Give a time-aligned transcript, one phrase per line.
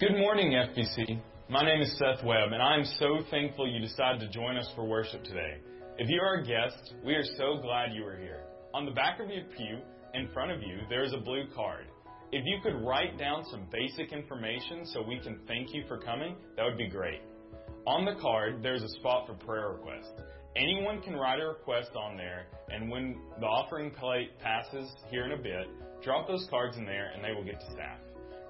[0.00, 1.22] Good morning, FBC.
[1.48, 4.68] My name is Seth Webb, and I am so thankful you decided to join us
[4.74, 5.58] for worship today.
[5.98, 8.42] If you are a guest, we are so glad you are here.
[8.74, 9.78] On the back of your pew,
[10.14, 11.86] in front of you, there is a blue card.
[12.32, 16.34] If you could write down some basic information so we can thank you for coming,
[16.56, 17.20] that would be great.
[17.86, 20.10] On the card, there's a spot for prayer requests.
[20.56, 25.38] Anyone can write a request on there, and when the offering plate passes here in
[25.38, 25.68] a bit,
[26.02, 28.00] drop those cards in there and they will get to staff.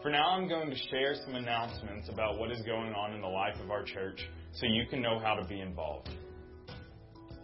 [0.05, 3.27] For now, I'm going to share some announcements about what is going on in the
[3.27, 4.21] life of our church
[4.53, 6.11] so you can know how to be involved.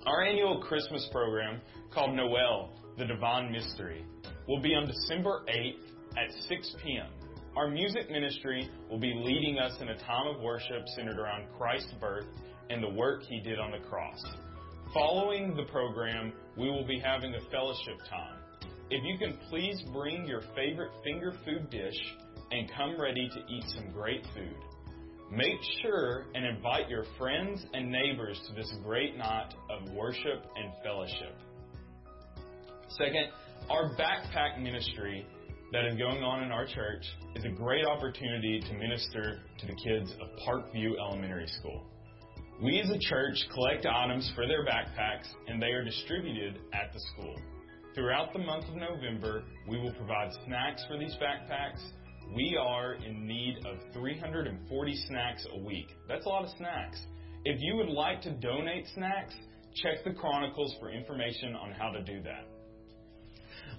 [0.04, 4.04] Our annual Christmas program, called Noel, the Divine Mystery,
[4.46, 7.08] will be on December 8th at 6 p.m.
[7.56, 11.94] Our music ministry will be leading us in a time of worship centered around Christ's
[11.98, 12.26] birth
[12.68, 14.22] and the work he did on the cross.
[14.92, 18.36] Following the program, we will be having a fellowship time.
[18.90, 21.96] If you can please bring your favorite finger food dish
[22.50, 24.56] and come ready to eat some great food.
[25.30, 30.72] Make sure and invite your friends and neighbors to this great night of worship and
[30.82, 31.36] fellowship.
[32.88, 33.28] Second,
[33.68, 35.24] our backpack ministry
[35.72, 37.04] that is going on in our church
[37.36, 41.86] is a great opportunity to minister to the kids of Parkview Elementary School.
[42.60, 47.00] We as a church collect items for their backpacks and they are distributed at the
[47.12, 47.36] school.
[47.94, 51.80] Throughout the month of November, we will provide snacks for these backpacks
[52.34, 55.88] we are in need of 340 snacks a week.
[56.08, 57.00] That's a lot of snacks.
[57.44, 59.34] If you would like to donate snacks,
[59.74, 62.46] check the Chronicles for information on how to do that.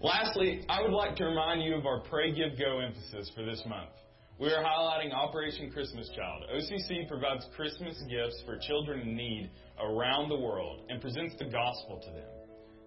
[0.02, 3.62] Lastly, I would like to remind you of our Pray, Give, Go emphasis for this
[3.68, 3.92] month.
[4.40, 6.46] We are highlighting Operation Christmas Child.
[6.52, 12.02] OCC provides Christmas gifts for children in need around the world and presents the gospel
[12.04, 12.30] to them.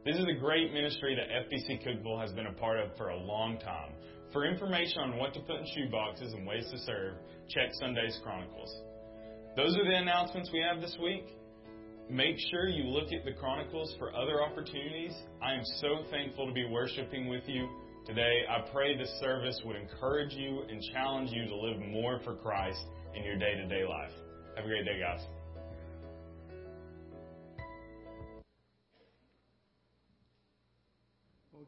[0.04, 3.16] This is a great ministry that FBC Cookeville has been a part of for a
[3.16, 3.92] long time.
[4.34, 7.14] For information on what to put in shoe boxes and ways to serve,
[7.48, 8.68] check Sunday's Chronicles.
[9.56, 11.24] Those are the announcements we have this week.
[12.10, 15.14] Make sure you look at the Chronicles for other opportunities.
[15.40, 17.68] I am so thankful to be worshiping with you
[18.06, 18.42] today.
[18.50, 22.84] I pray this service would encourage you and challenge you to live more for Christ
[23.14, 24.12] in your day to day life.
[24.56, 25.20] Have a great day, guys.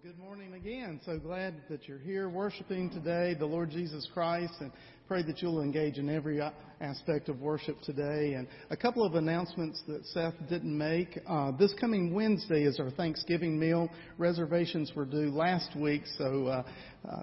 [0.07, 1.01] Good morning again.
[1.05, 4.71] So glad that you're here worshiping today the Lord Jesus Christ and
[5.09, 6.41] pray that you'll engage in every
[6.81, 8.35] aspect of worship today.
[8.35, 11.19] And a couple of announcements that Seth didn't make.
[11.29, 13.91] Uh, this coming Wednesday is our Thanksgiving meal.
[14.17, 16.63] Reservations were due last week, so uh,
[17.11, 17.23] uh,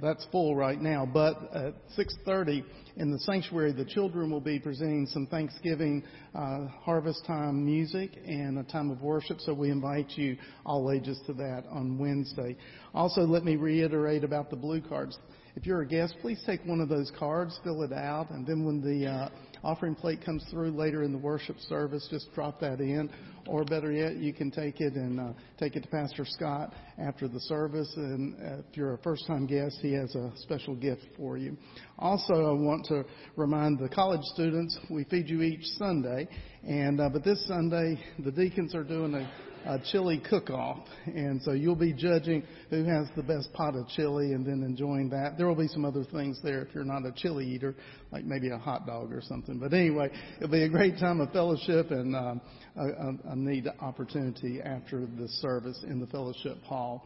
[0.00, 1.06] that's full right now.
[1.06, 2.64] But at 6:30
[2.96, 6.02] in the sanctuary, the children will be presenting some Thanksgiving
[6.34, 9.40] uh, harvest time music and a time of worship.
[9.40, 12.56] So we invite you, all ages, to that on Wednesday.
[12.94, 15.18] Also, let me reiterate about the blue cards.
[15.56, 18.64] If you're a guest, please take one of those cards, fill it out, and then
[18.64, 19.28] when the uh,
[19.62, 23.08] offering plate comes through later in the worship service, just drop that in.
[23.46, 27.28] Or better yet, you can take it and uh, take it to Pastor Scott after
[27.28, 27.92] the service.
[27.96, 31.56] And if you're a first time guest, he has a special gift for you.
[31.98, 33.04] Also, I want to
[33.36, 36.26] remind the college students we feed you each Sunday.
[36.66, 39.30] And uh, but this Sunday, the deacons are doing a
[39.66, 44.32] a chili cook-off, and so you'll be judging who has the best pot of chili,
[44.32, 45.38] and then enjoying that.
[45.38, 47.74] There will be some other things there if you're not a chili eater,
[48.12, 49.58] like maybe a hot dog or something.
[49.58, 52.40] But anyway, it'll be a great time of fellowship and um,
[52.76, 57.04] a, a neat opportunity after the service in the fellowship hall.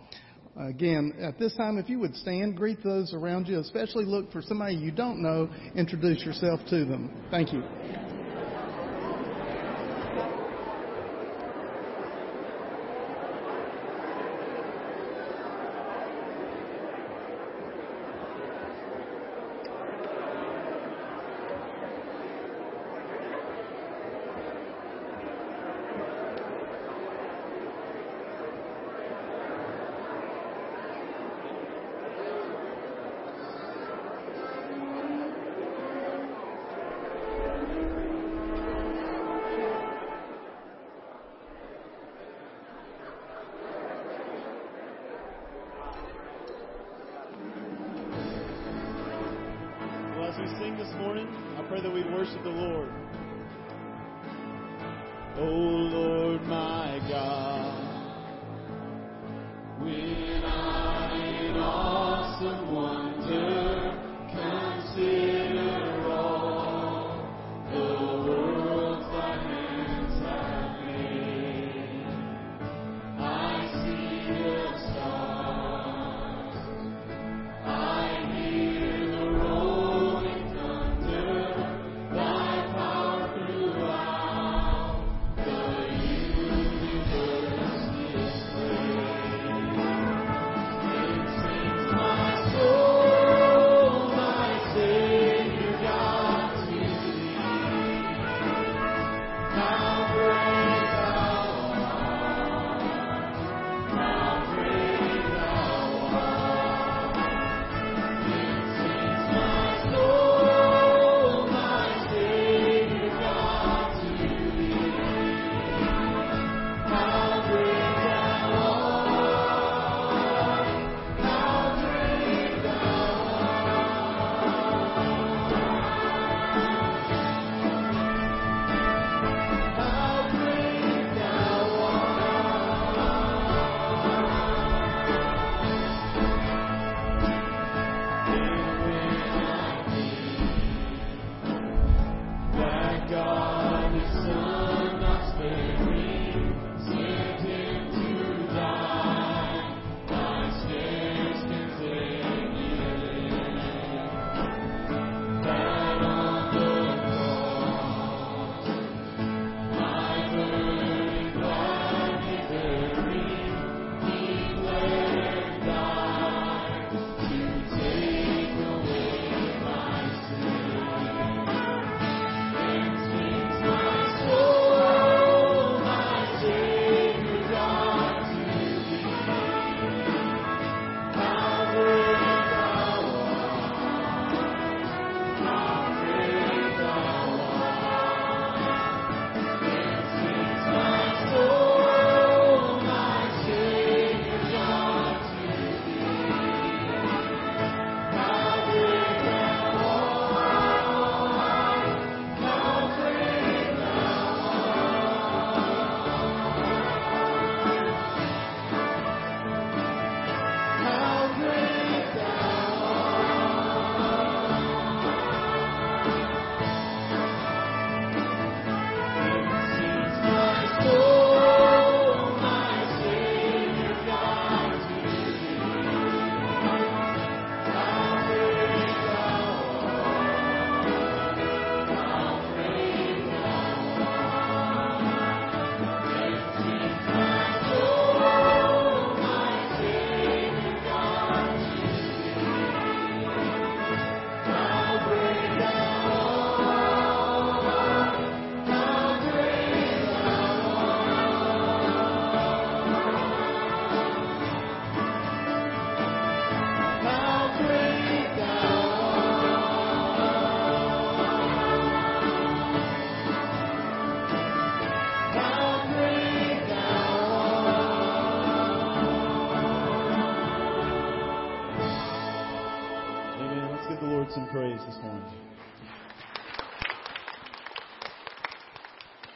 [0.57, 4.43] Again, at this time, if you would stand, greet those around you, especially look for
[4.43, 7.11] somebody you don't know, introduce yourself to them.
[7.31, 7.63] Thank you.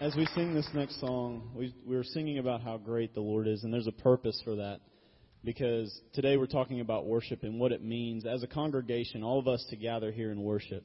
[0.02, 3.62] As we sing this next song, we, we're singing about how great the Lord is,
[3.62, 4.80] and there's a purpose for that.
[5.44, 9.46] Because today we're talking about worship and what it means as a congregation, all of
[9.46, 10.84] us to gather here and worship.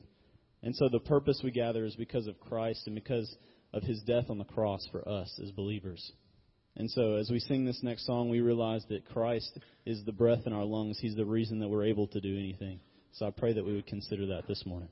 [0.62, 3.36] And so the purpose we gather is because of Christ and because
[3.74, 6.12] of his death on the cross for us as believers.
[6.76, 9.58] And so as we sing this next song, we realize that Christ
[9.88, 11.00] is the breath in our lungs.
[11.02, 12.82] He's the reason that we're able to do anything.
[13.14, 14.90] So I pray that we would consider that this morning.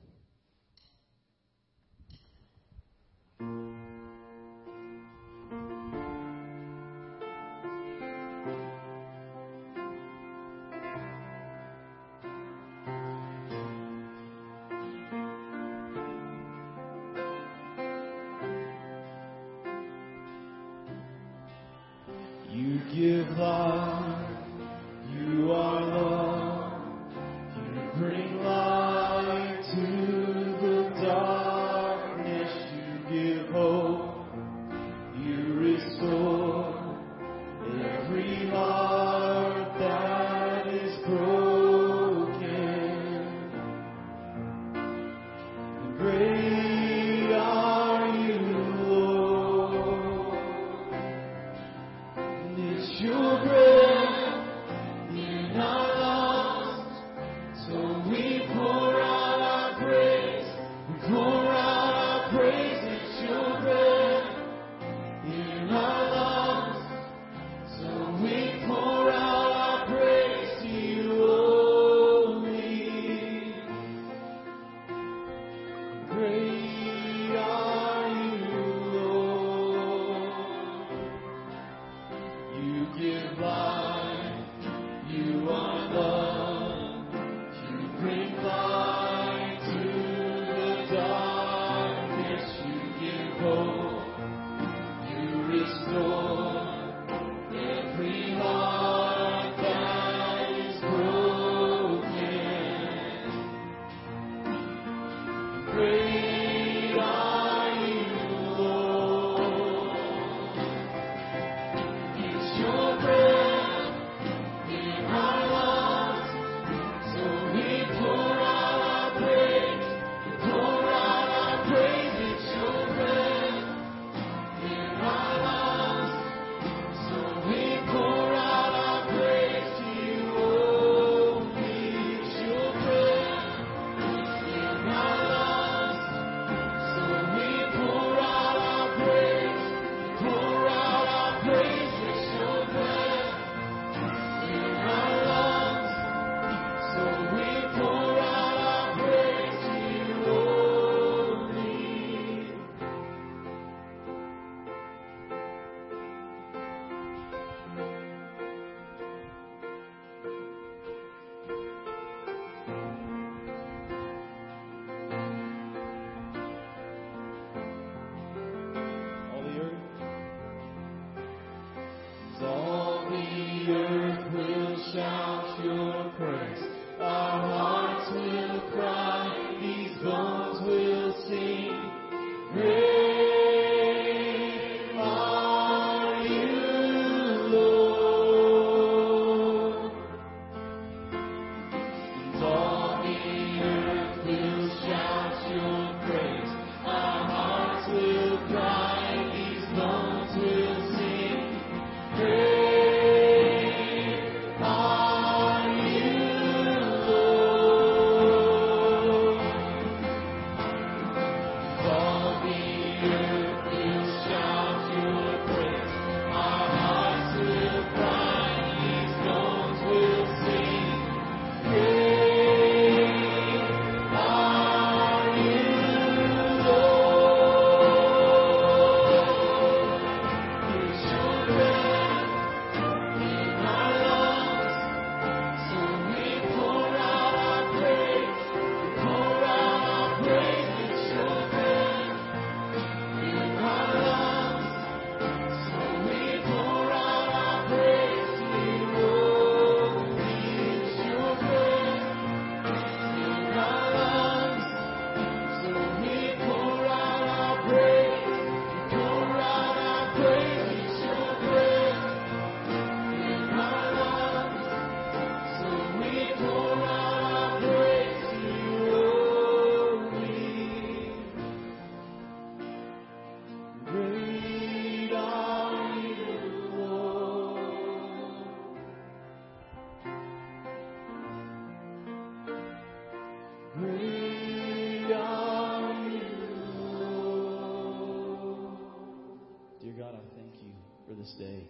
[291.06, 291.68] For this day.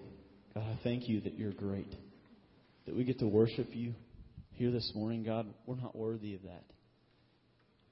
[0.55, 1.93] God, I thank you that you're great.
[2.87, 3.95] That we get to worship you
[4.53, 5.47] here this morning, God.
[5.67, 6.65] We're not worthy of that.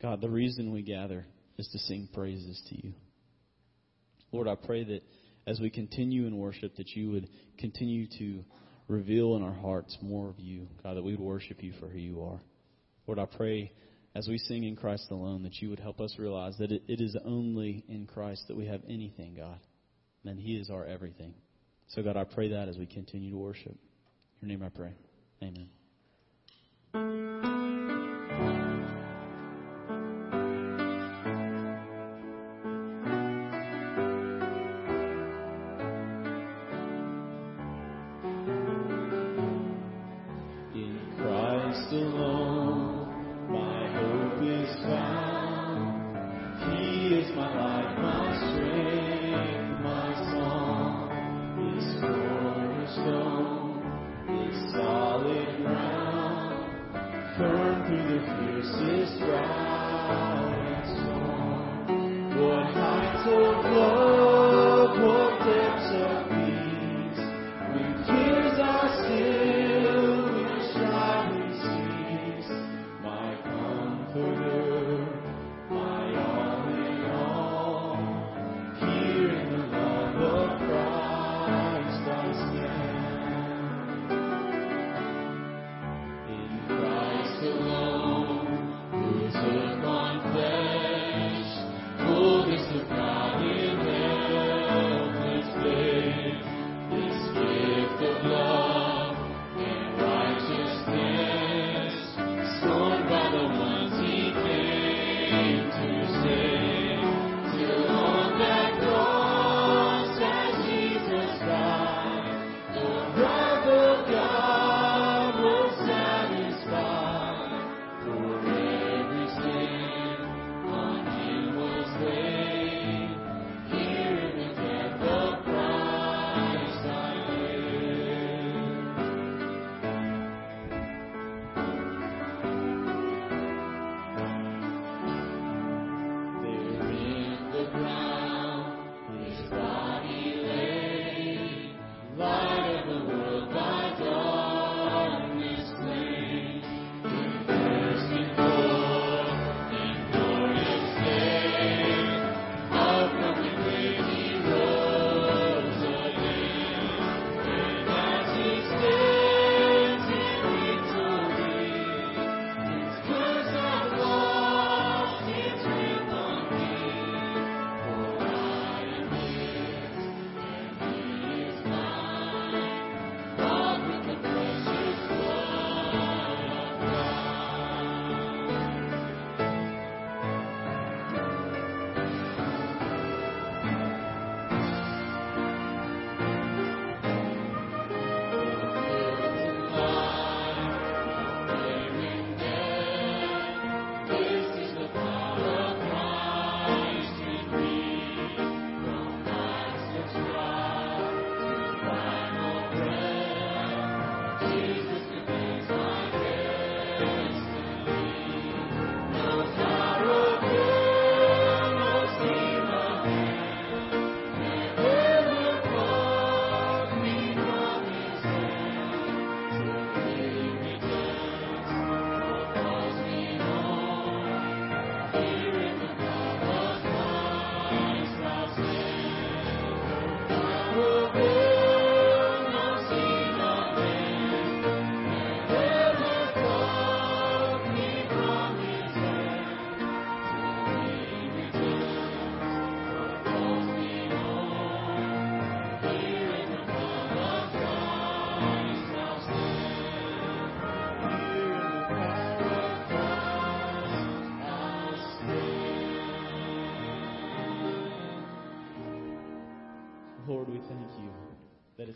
[0.00, 1.26] God, the reason we gather
[1.58, 2.92] is to sing praises to you.
[4.32, 5.02] Lord, I pray that
[5.46, 8.44] as we continue in worship, that you would continue to
[8.88, 11.98] reveal in our hearts more of you, God, that we would worship you for who
[11.98, 12.40] you are.
[13.06, 13.72] Lord, I pray
[14.14, 17.00] as we sing in Christ alone that you would help us realize that it, it
[17.00, 19.58] is only in Christ that we have anything, God,
[20.24, 21.34] and He is our everything.
[21.88, 23.76] So, God, I pray that as we continue to worship.
[24.42, 24.92] In your name I pray.
[26.94, 27.53] Amen.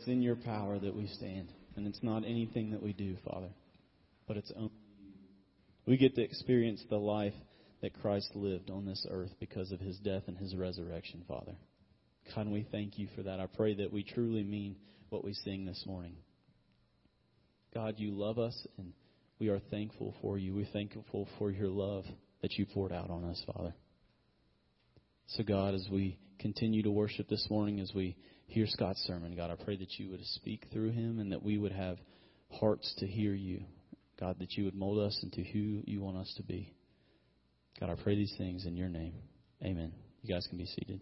[0.08, 1.48] In your power that we stand.
[1.76, 3.50] And it's not anything that we do, Father,
[4.26, 4.72] but it's only.
[5.86, 7.34] We get to experience the life
[7.80, 11.54] that Christ lived on this earth because of his death and his resurrection, Father.
[12.34, 13.40] God, we thank you for that.
[13.40, 14.76] I pray that we truly mean
[15.08, 16.16] what we sing this morning.
[17.72, 18.92] God, you love us, and
[19.40, 20.54] We are thankful for you.
[20.54, 22.04] We're thankful for your love
[22.42, 23.72] that you poured out on us, Father.
[25.28, 28.16] So, God, as we continue to worship this morning, as we
[28.48, 31.58] hear Scott's sermon, God, I pray that you would speak through him and that we
[31.58, 31.98] would have
[32.50, 33.62] hearts to hear you.
[34.18, 36.72] God, that you would mold us into who you want us to be.
[37.78, 39.14] God, I pray these things in your name.
[39.62, 39.92] Amen.
[40.22, 41.00] You guys can be seated.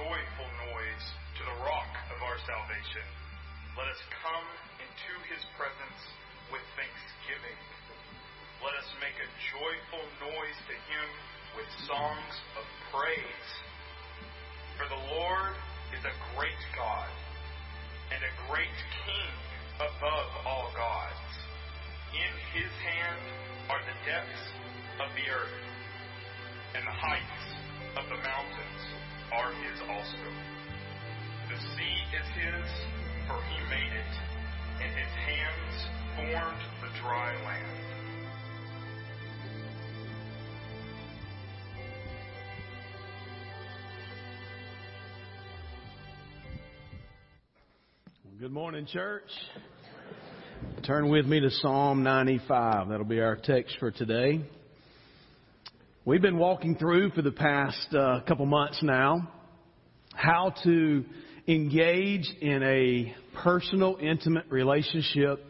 [0.00, 3.04] Joyful noise to the rock of our salvation.
[3.76, 4.48] Let us come
[4.80, 6.00] into his presence
[6.48, 7.60] with thanksgiving.
[8.64, 11.08] Let us make a joyful noise to him
[11.52, 13.48] with songs of praise.
[14.80, 15.52] For the Lord
[15.92, 17.12] is a great God
[18.08, 19.32] and a great King
[19.84, 21.28] above all gods.
[22.16, 23.20] In his hand
[23.68, 24.44] are the depths
[25.04, 25.60] of the earth,
[26.72, 27.44] and the heights
[28.00, 28.82] of the mountains
[29.32, 30.26] are his also.
[31.48, 32.68] The sea is his,
[33.28, 34.12] for he made it,
[34.82, 35.74] and his hands
[36.16, 37.80] formed the dry land.
[48.40, 49.30] Good morning, church.
[50.84, 52.88] Turn with me to Psalm 95.
[52.88, 54.40] That'll be our text for today.
[56.06, 59.30] We've been walking through for the past uh, couple months now
[60.14, 61.04] how to
[61.46, 65.44] engage in a personal, intimate relationship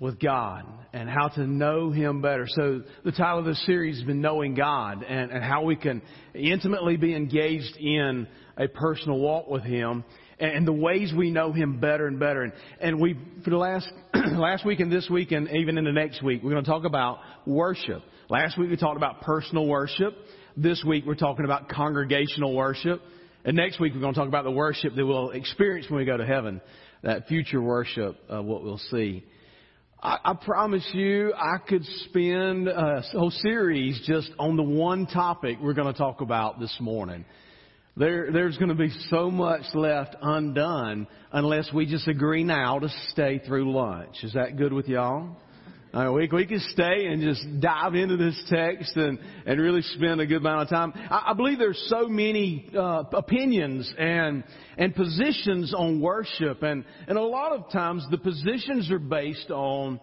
[0.00, 2.46] with God and how to know Him better.
[2.48, 6.00] So the title of this series has been Knowing God and, and how we can
[6.32, 8.26] intimately be engaged in
[8.56, 10.02] a personal walk with Him
[10.40, 12.42] and the ways we know Him better and better.
[12.42, 15.92] And, and we, for the last, last week and this week and even in the
[15.92, 18.02] next week, we're going to talk about worship.
[18.28, 20.14] Last week we talked about personal worship.
[20.56, 23.00] This week we're talking about congregational worship.
[23.44, 26.04] And next week we're going to talk about the worship that we'll experience when we
[26.04, 26.60] go to heaven.
[27.02, 29.24] That future worship, uh, what we'll see.
[30.02, 35.58] I, I promise you, I could spend a whole series just on the one topic
[35.60, 37.24] we're going to talk about this morning.
[37.98, 42.88] There, there's going to be so much left undone unless we just agree now to
[43.08, 44.22] stay through lunch.
[44.22, 45.36] Is that good with y'all?
[45.92, 50.20] Uh, we, we can stay and just dive into this text and, and really spend
[50.20, 50.92] a good amount of time.
[51.10, 54.44] I, I believe there's so many uh, opinions and
[54.76, 59.98] and positions on worship, and and a lot of times the positions are based on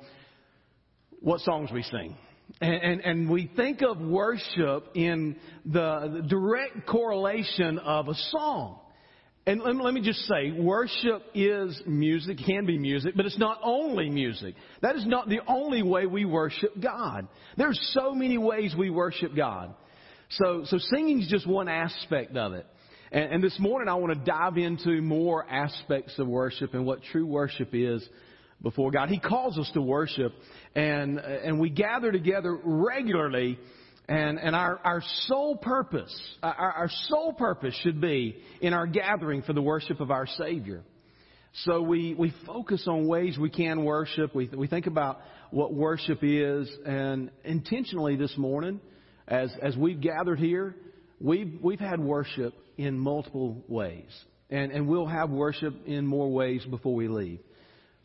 [1.21, 2.17] what songs we sing.
[2.61, 8.79] And, and, and, we think of worship in the, direct correlation of a song.
[9.45, 13.59] And let, let me just say, worship is music, can be music, but it's not
[13.61, 14.55] only music.
[14.81, 17.27] That is not the only way we worship God.
[17.57, 19.75] There's so many ways we worship God.
[20.29, 22.65] So, so singing is just one aspect of it.
[23.11, 27.03] And, and this morning I want to dive into more aspects of worship and what
[27.11, 28.07] true worship is
[28.65, 29.09] before God.
[29.09, 30.33] He calls us to worship,
[30.75, 33.57] and and we gather together regularly.
[34.07, 39.41] And, and our, our sole purpose, our, our sole purpose should be in our gathering
[39.41, 40.83] for the worship of our Savior.
[41.63, 44.35] So we, we focus on ways we can worship.
[44.35, 46.69] We, we think about what worship is.
[46.85, 48.79] And intentionally this morning,
[49.27, 50.75] as, as we've gathered here,
[51.19, 54.11] we've, we've had worship in multiple ways.
[54.51, 57.39] And, and we'll have worship in more ways before we leave.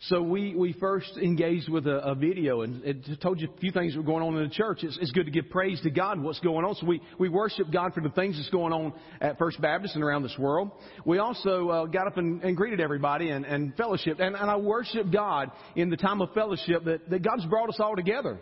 [0.04, 3.70] So we, we first engaged with a, a video and it told you a few
[3.70, 4.82] things that were going on in the church.
[4.82, 6.74] It's, it's good to give praise to God what's going on.
[6.76, 10.02] So we, we worship God for the things that's going on at First Baptist and
[10.02, 10.70] around this world.
[11.04, 14.20] We also uh, got up and, and greeted everybody and, and fellowship.
[14.20, 17.76] And, and I worship God in the time of fellowship that, that God's brought us
[17.78, 18.40] all together.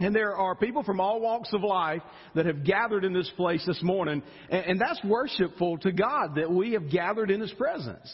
[0.00, 2.02] And there are people from all walks of life
[2.34, 4.22] that have gathered in this place this morning.
[4.50, 8.10] And, and that's worshipful to God that we have gathered in His presence.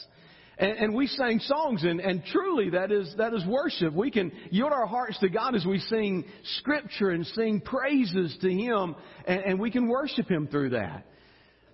[0.61, 3.95] And, and we sang songs, and, and truly that is, that is worship.
[3.95, 6.27] We can yield our hearts to God as we sing
[6.59, 8.95] scripture and sing praises to Him,
[9.25, 11.07] and, and we can worship Him through that.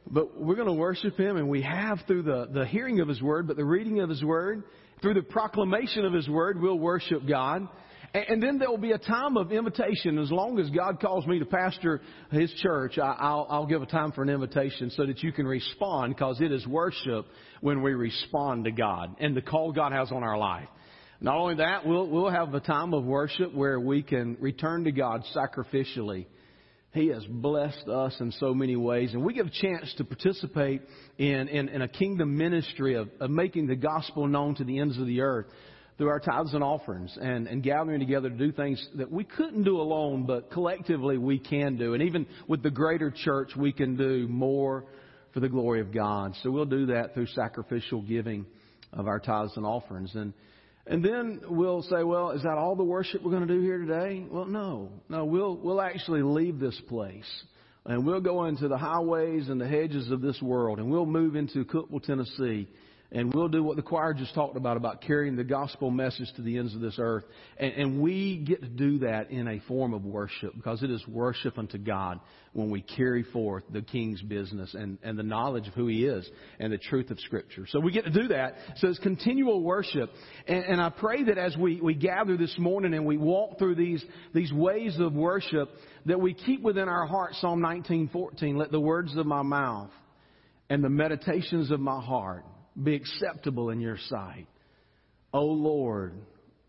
[0.09, 3.21] But we're going to worship Him, and we have through the, the hearing of His
[3.21, 4.63] Word, but the reading of His Word,
[5.03, 7.67] through the proclamation of His Word, we'll worship God.
[8.29, 10.19] And then there will be a time of invitation.
[10.19, 12.01] As long as God calls me to pastor
[12.31, 16.41] His church, I'll, give a time for an invitation so that you can respond because
[16.41, 17.27] it is worship
[17.61, 20.69] when we respond to God and the call God has on our life.
[21.21, 24.93] Not only that, we'll, we'll have a time of worship where we can return to
[24.93, 26.27] God sacrificially.
[26.93, 30.81] He has blessed us in so many ways, and we get a chance to participate
[31.19, 34.99] in, in, in a kingdom ministry of, of making the gospel known to the ends
[34.99, 35.47] of the earth
[35.99, 39.65] through our tithes and offerings and, and gathering together to do things that we couldn't
[39.65, 41.95] do alone, but collectively we can do.
[41.95, 44.85] And even with the greater church, we can do more
[45.33, 46.35] for the glory of God.
[46.43, 48.45] So we'll do that through sacrificial giving
[48.93, 50.15] of our tithes and offerings.
[50.15, 50.35] And,
[50.87, 53.79] and then we'll say, well, is that all the worship we're going to do here
[53.79, 54.27] today?
[54.31, 54.91] Well, no.
[55.09, 57.25] No, we'll, we'll actually leave this place.
[57.87, 60.79] And we'll go into the highways and the hedges of this world.
[60.79, 62.69] And we'll move into Cookeville, Tennessee
[63.13, 66.43] and we'll do what the choir just talked about, about carrying the gospel message to
[66.43, 67.25] the ends of this earth.
[67.57, 71.07] And, and we get to do that in a form of worship because it is
[71.07, 72.19] worship unto God
[72.53, 76.29] when we carry forth the King's business and, and the knowledge of who He is
[76.59, 77.67] and the truth of Scripture.
[77.69, 78.55] So we get to do that.
[78.77, 80.11] So it's continual worship.
[80.49, 83.77] And, and I pray that as we, we gather this morning and we walk through
[83.77, 85.71] these, these ways of worship,
[86.07, 88.57] that we keep within our heart Psalm 19:14.
[88.57, 89.91] Let the words of my mouth
[90.69, 92.45] and the meditations of my heart
[92.83, 94.47] be acceptable in your sight.
[95.33, 96.15] O Lord,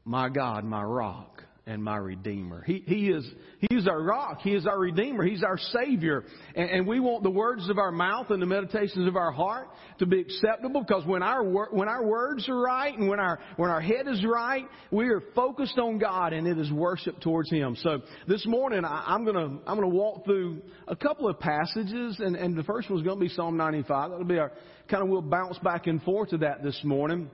[0.06, 2.64] my God, my rock and my Redeemer.
[2.66, 4.40] He, he, is, he is our rock.
[4.42, 5.26] He is our Redeemer.
[5.26, 6.24] He's our Savior.
[6.56, 9.68] And, and we want the words of our mouth and the meditations of our heart
[10.00, 13.70] to be acceptable because when our, when our words are right and when our, when
[13.70, 17.76] our head is right, we are focused on God and it is worship towards Him.
[17.82, 22.18] So this morning I, I'm going to I'm to walk through a couple of passages
[22.20, 24.12] and, and the first one's going to be Psalm 95.
[24.12, 24.54] That'll be our
[24.88, 27.30] kind of, we'll bounce back and forth to that this morning.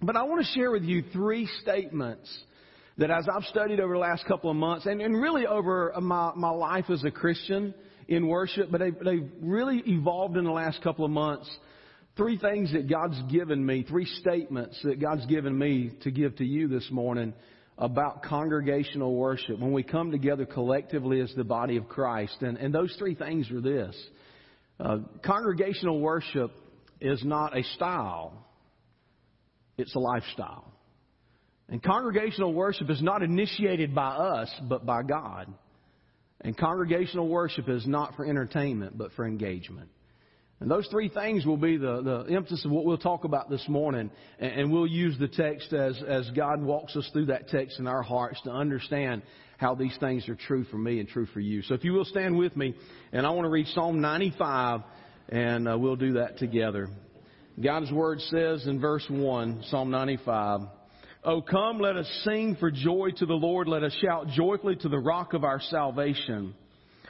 [0.00, 2.30] But I want to share with you three statements
[2.98, 6.32] that as I've studied over the last couple of months, and, and really over my,
[6.34, 7.72] my life as a Christian
[8.08, 11.48] in worship, but they've, they've really evolved in the last couple of months.
[12.16, 16.44] Three things that God's given me, three statements that God's given me to give to
[16.44, 17.32] you this morning
[17.76, 22.38] about congregational worship when we come together collectively as the body of Christ.
[22.40, 23.96] And, and those three things are this.
[24.80, 26.50] Uh, congregational worship
[27.00, 28.32] is not a style,
[29.76, 30.72] it's a lifestyle.
[31.68, 35.52] And congregational worship is not initiated by us, but by God.
[36.40, 39.90] And congregational worship is not for entertainment, but for engagement.
[40.60, 43.64] And those three things will be the, the emphasis of what we'll talk about this
[43.68, 44.10] morning.
[44.38, 47.86] And, and we'll use the text as, as God walks us through that text in
[47.86, 49.22] our hearts to understand
[49.58, 51.62] how these things are true for me and true for you.
[51.62, 52.74] So if you will stand with me,
[53.12, 54.80] and I want to read Psalm 95,
[55.28, 56.88] and uh, we'll do that together.
[57.60, 60.60] God's Word says in verse 1, Psalm 95,
[61.24, 63.66] Oh, come, let us sing for joy to the Lord.
[63.66, 66.54] Let us shout joyfully to the rock of our salvation.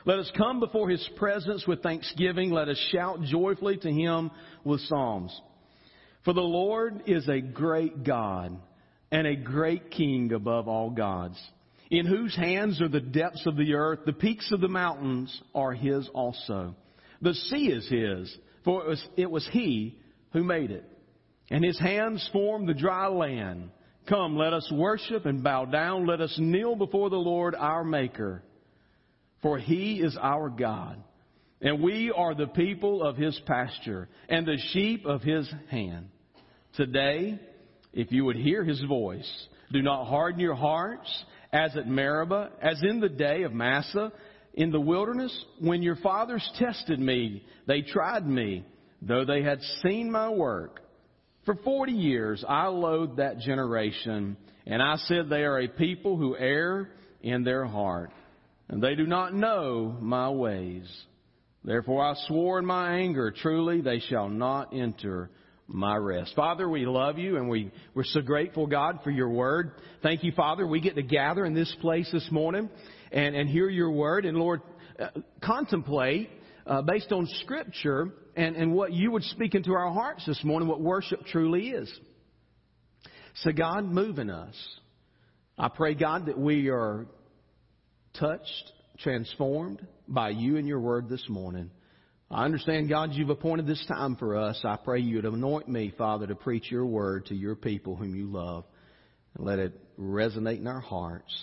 [0.06, 2.50] Let us come before His presence with thanksgiving.
[2.50, 4.30] Let us shout joyfully to Him
[4.64, 5.38] with psalms.
[6.24, 8.58] For the Lord is a great God
[9.12, 11.38] and a great King above all gods,
[11.90, 14.00] in whose hands are the depths of the earth.
[14.06, 16.74] The peaks of the mountains are His also.
[17.20, 19.98] The sea is His, for it was, it was He
[20.32, 20.84] who made it.
[21.50, 23.70] And His hands formed the dry land.
[24.08, 26.06] Come, let us worship and bow down.
[26.06, 28.42] Let us kneel before the Lord our Maker.
[29.42, 31.02] For He is our God.
[31.60, 36.08] And we are the people of His pasture and the sheep of His hand.
[36.74, 37.38] Today,
[37.92, 39.30] if you would hear His voice,
[39.72, 44.12] do not harden your hearts as at Meribah, as in the day of Massah
[44.54, 48.64] in the wilderness, when your fathers tested me, they tried me,
[49.00, 50.80] though they had seen my work.
[51.48, 56.36] For 40 years I loathed that generation, and I said they are a people who
[56.36, 56.90] err
[57.22, 58.10] in their heart,
[58.68, 60.86] and they do not know my ways.
[61.64, 65.30] Therefore I swore in my anger, truly they shall not enter
[65.66, 66.34] my rest.
[66.36, 69.72] Father, we love you and we, we're so grateful, God, for your word.
[70.02, 70.66] Thank you, Father.
[70.66, 72.68] We get to gather in this place this morning
[73.10, 74.26] and, and hear your word.
[74.26, 74.60] And Lord,
[75.00, 75.08] uh,
[75.42, 76.28] contemplate
[76.66, 80.68] uh, based on Scripture and, and what you would speak into our hearts this morning,
[80.68, 81.92] what worship truly is.
[83.42, 84.54] So, God, move in us.
[85.58, 87.06] I pray, God, that we are
[88.18, 91.72] touched, transformed by you and your word this morning.
[92.30, 94.60] I understand, God, you've appointed this time for us.
[94.62, 98.14] I pray you to anoint me, Father, to preach your word to your people whom
[98.14, 98.64] you love.
[99.34, 101.34] And let it resonate in our hearts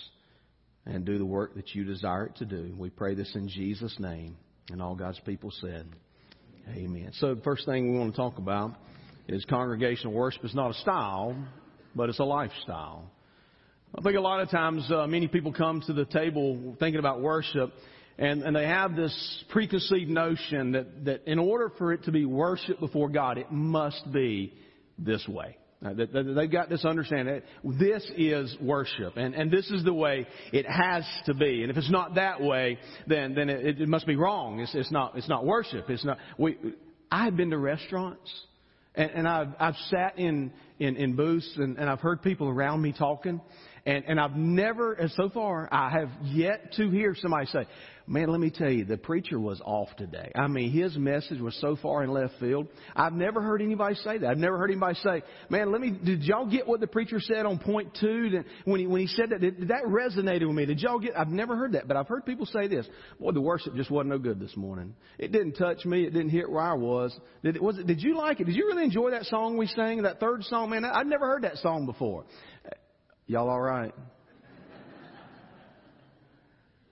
[0.86, 2.74] and do the work that you desire it to do.
[2.78, 4.38] We pray this in Jesus' name.
[4.70, 5.86] And all God's people said,
[6.68, 7.10] Amen.
[7.14, 8.74] So the first thing we want to talk about
[9.28, 11.36] is congregational worship is not a style,
[11.94, 13.10] but it's a lifestyle.
[13.96, 17.20] I think a lot of times uh, many people come to the table thinking about
[17.20, 17.72] worship
[18.18, 22.24] and, and they have this preconceived notion that, that in order for it to be
[22.24, 24.54] worship before God, it must be
[24.98, 25.56] this way.
[25.84, 27.42] Uh, they've got this understanding.
[27.62, 31.62] This is worship, and, and this is the way it has to be.
[31.62, 34.60] And if it's not that way, then then it, it must be wrong.
[34.60, 35.90] It's, it's not it's not worship.
[35.90, 36.16] It's not.
[36.38, 36.56] We,
[37.10, 38.32] I have been to restaurants,
[38.94, 42.80] and, and I've I've sat in in, in booths, and, and I've heard people around
[42.80, 43.40] me talking,
[43.86, 47.66] And, and I've never, and so far, I have yet to hear somebody say,
[48.08, 50.30] man, let me tell you, the preacher was off today.
[50.36, 52.66] I mean, his message was so far in left field.
[52.94, 54.28] I've never heard anybody say that.
[54.28, 57.46] I've never heard anybody say, man, let me, did y'all get what the preacher said
[57.46, 58.42] on point two?
[58.64, 60.66] When he, when he said that, did, that resonated with me?
[60.66, 62.86] Did y'all get, I've never heard that, but I've heard people say this,
[63.20, 64.94] boy, the worship just wasn't no good this morning.
[65.18, 66.04] It didn't touch me.
[66.04, 67.16] It didn't hit where I was.
[67.42, 68.44] Did it, was it, did you like it?
[68.44, 70.70] Did you really enjoy that song we sang, that third song?
[70.70, 72.24] Man, I'd never heard that song before.
[73.26, 73.92] Y'all all right?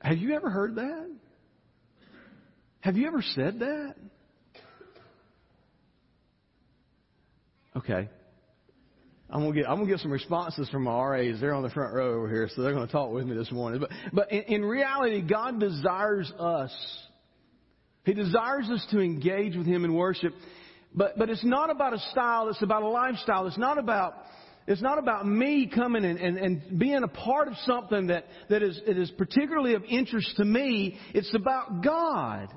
[0.00, 1.10] Have you ever heard that?
[2.80, 3.94] Have you ever said that?
[7.76, 8.08] Okay.
[9.30, 11.40] I'm gonna get I'm gonna get some responses from my RAs.
[11.40, 13.80] They're on the front row over here, so they're gonna talk with me this morning.
[13.80, 16.72] But but in, in reality, God desires us.
[18.04, 20.34] He desires us to engage with Him in worship.
[20.94, 22.48] But but it's not about a style.
[22.48, 23.46] It's about a lifestyle.
[23.46, 24.14] It's not about
[24.66, 28.62] it's not about me coming and, and, and being a part of something that, that
[28.62, 30.98] is, it is particularly of interest to me.
[31.12, 32.48] It's about God.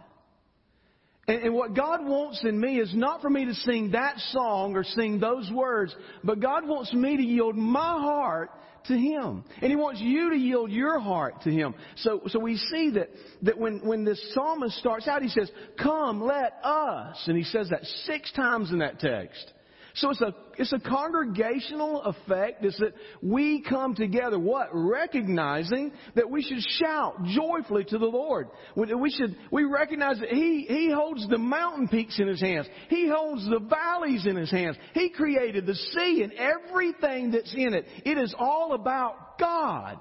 [1.27, 4.75] And, and what God wants in me is not for me to sing that song
[4.75, 5.93] or sing those words,
[6.23, 8.51] but God wants me to yield my heart
[8.85, 9.43] to Him.
[9.61, 11.75] And He wants you to yield your heart to Him.
[11.97, 13.09] So, so we see that,
[13.41, 15.51] that when, when this psalmist starts out, he says,
[15.81, 17.21] Come, let us.
[17.27, 19.51] And he says that six times in that text.
[19.97, 22.63] So it's a, it's a congregational effect.
[22.63, 24.69] It's that we come together, what?
[24.71, 28.49] Recognizing that we should shout joyfully to the Lord.
[28.75, 32.67] We should, we recognize that He, He holds the mountain peaks in His hands.
[32.89, 34.77] He holds the valleys in His hands.
[34.93, 37.85] He created the sea and everything that's in it.
[38.05, 39.97] It is all about God.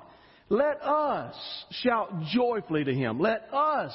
[0.51, 1.35] Let us
[1.83, 3.19] shout joyfully to Him.
[3.19, 3.93] Let us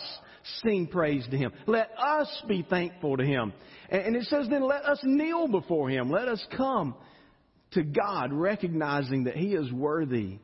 [0.63, 1.51] sing praise to Him.
[1.67, 3.53] Let us be thankful to Him.
[3.89, 6.09] And it says then let us kneel before Him.
[6.09, 6.95] Let us come
[7.71, 10.39] to God recognizing that He is worthy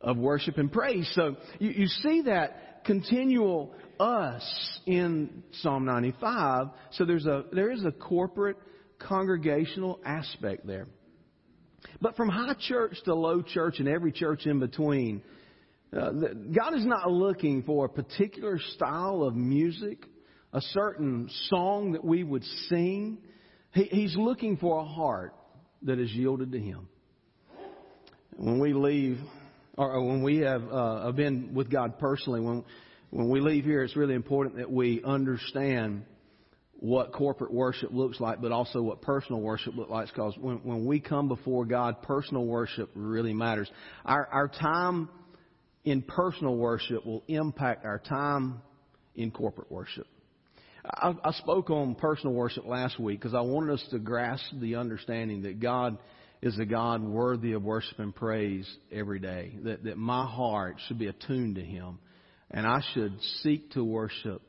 [0.00, 1.10] of worship and praise.
[1.14, 6.68] So you, you see that continual us in Psalm 95.
[6.92, 8.56] So there's a, there is a corporate
[8.98, 10.86] congregational aspect there.
[12.00, 15.22] But from high church to low church and every church in between,
[15.96, 16.10] uh,
[16.54, 20.04] God is not looking for a particular style of music,
[20.52, 23.18] a certain song that we would sing.
[23.72, 25.34] He, he's looking for a heart
[25.82, 26.88] that is yielded to Him.
[28.36, 29.18] When we leave,
[29.76, 32.64] or when we have uh, been with God personally, when
[33.14, 36.04] when we leave here, it's really important that we understand
[36.80, 40.08] what corporate worship looks like, but also what personal worship looks like.
[40.08, 43.70] Because when, when we come before God, personal worship really matters.
[44.04, 45.08] Our, our time
[45.84, 48.62] in personal worship will impact our time
[49.14, 50.06] in corporate worship.
[50.84, 54.76] I, I spoke on personal worship last week because I wanted us to grasp the
[54.76, 55.98] understanding that God
[56.42, 59.52] is a God worthy of worship and praise every day.
[59.64, 61.98] That, that my heart should be attuned to Him.
[62.50, 64.42] And I should seek to worship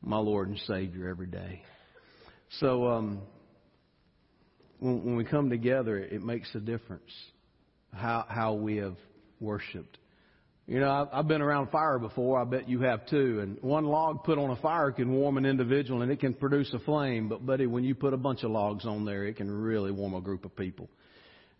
[0.00, 1.62] my Lord and Savior every day.
[2.60, 3.20] So, um,
[4.78, 7.12] when, when we come together, it makes a difference
[7.92, 8.96] how, how we have
[9.40, 9.98] worshiped.
[10.68, 12.40] You know, I've, been around fire before.
[12.40, 13.38] I bet you have too.
[13.40, 16.74] And one log put on a fire can warm an individual and it can produce
[16.74, 17.28] a flame.
[17.28, 20.14] But buddy, when you put a bunch of logs on there, it can really warm
[20.14, 20.88] a group of people.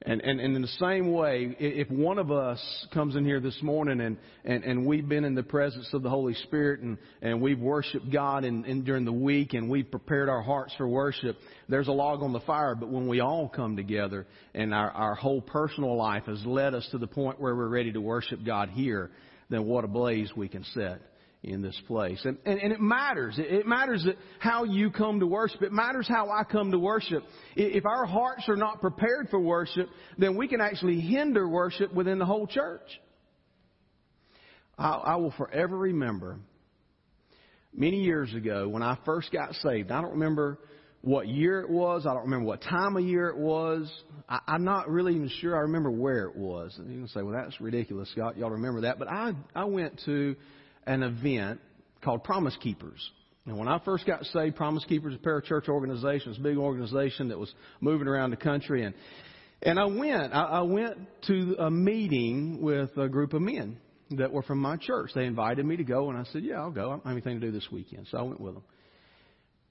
[0.03, 2.61] And, and, and in the same way, if one of us
[2.92, 6.11] comes in here this morning and, and, and we've been in the presence of the
[6.11, 10.28] Holy Spirit and, and we've worshiped God in, in, during the week and we've prepared
[10.28, 11.38] our hearts for worship,
[11.70, 12.74] there's a log on the fire.
[12.74, 16.86] But when we all come together and our, our whole personal life has led us
[16.90, 19.11] to the point where we're ready to worship God here,
[19.49, 21.01] then what a blaze we can set
[21.47, 22.20] in this place.
[22.24, 23.38] And, and, and it matters.
[23.38, 25.62] It, it matters that how you come to worship.
[25.62, 27.22] It matters how I come to worship.
[27.55, 29.88] If our hearts are not prepared for worship,
[30.18, 32.88] then we can actually hinder worship within the whole church.
[34.76, 36.38] I, I will forever remember
[37.72, 39.90] many years ago when I first got saved.
[39.90, 40.59] I don't remember
[41.03, 42.05] what year it was.
[42.05, 43.88] I don't remember what time of year it was.
[44.28, 46.74] I, I'm not really even sure I remember where it was.
[46.78, 48.36] And you can say, well, that's ridiculous, Scott.
[48.36, 48.99] Y'all remember that.
[48.99, 50.34] But I, I went to
[50.87, 51.61] an event
[52.03, 53.11] called Promise Keepers.
[53.47, 56.57] And when I first got saved, Promise Keepers, is a parachurch organization, it's a big
[56.57, 58.84] organization that was moving around the country.
[58.84, 58.95] And,
[59.62, 63.78] and I went, I, I went to a meeting with a group of men
[64.12, 65.11] that were from my church.
[65.14, 66.89] They invited me to go, and I said, yeah, I'll go.
[66.89, 68.09] I don't have anything to do this weekend.
[68.11, 68.62] So I went with them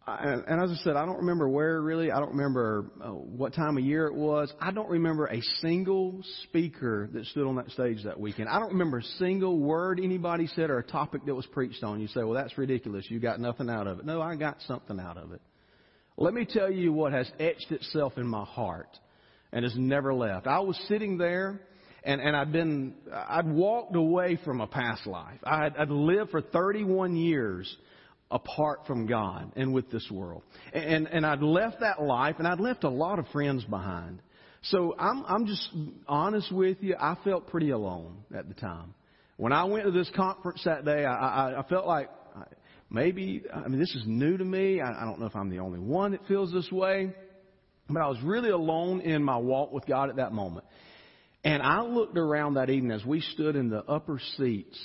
[0.07, 2.11] and as I said, I don't remember where really.
[2.11, 4.53] I don't remember uh, what time of year it was.
[4.59, 8.47] I don't remember a single speaker that stood on that stage that weekend.
[8.47, 12.01] I don't remember a single word anybody said or a topic that was preached on.
[12.01, 13.05] You say, well, that's ridiculous.
[13.09, 14.05] You got nothing out of it.
[14.05, 15.41] No, I got something out of it.
[16.17, 18.95] Let me tell you what has etched itself in my heart
[19.51, 20.45] and has never left.
[20.45, 21.61] I was sitting there
[22.03, 25.39] and, and I'd been, I'd walked away from a past life.
[25.43, 27.75] I'd, I'd lived for 31 years
[28.31, 30.43] apart from God and with this world.
[30.73, 34.21] And, and I'd left that life and I'd left a lot of friends behind.
[34.63, 35.69] So I'm, I'm just
[36.07, 36.95] honest with you.
[36.99, 38.93] I felt pretty alone at the time.
[39.37, 41.13] When I went to this conference that day, I,
[41.51, 42.09] I, I felt like
[42.89, 44.81] maybe, I mean, this is new to me.
[44.81, 47.13] I, I don't know if I'm the only one that feels this way.
[47.87, 50.65] But I was really alone in my walk with God at that moment.
[51.43, 54.79] And I looked around that evening as we stood in the upper seats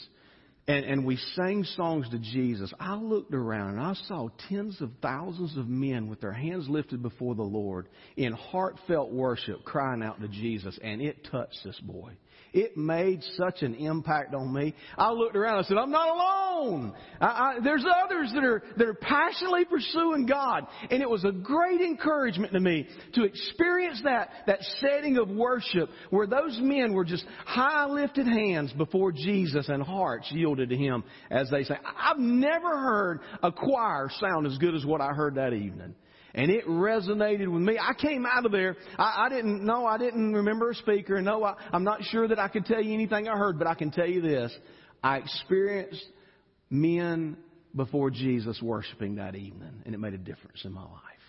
[0.70, 2.72] and, and we sang songs to Jesus.
[2.78, 7.02] I looked around and I saw tens of thousands of men with their hands lifted
[7.02, 10.78] before the Lord in heartfelt worship crying out to Jesus.
[10.82, 12.12] And it touched this boy.
[12.52, 14.74] It made such an impact on me.
[14.98, 16.94] I looked around I said, I'm not alone.
[17.20, 20.66] I, I, there's others that are, that are passionately pursuing God.
[20.90, 25.90] And it was a great encouragement to me to experience that, that setting of worship
[26.10, 31.04] where those men were just high lifted hands before Jesus and hearts yielded to Him
[31.30, 31.74] as they say.
[31.98, 35.94] I've never heard a choir sound as good as what I heard that evening.
[36.34, 37.78] And it resonated with me.
[37.78, 38.76] I came out of there.
[38.98, 39.86] I, I didn't know.
[39.86, 41.16] I didn't remember a speaker.
[41.16, 43.66] And no, I, I'm not sure that I could tell you anything I heard, but
[43.66, 44.56] I can tell you this.
[45.02, 46.04] I experienced
[46.70, 47.36] men
[47.74, 51.19] before Jesus worshiping that evening, and it made a difference in my life.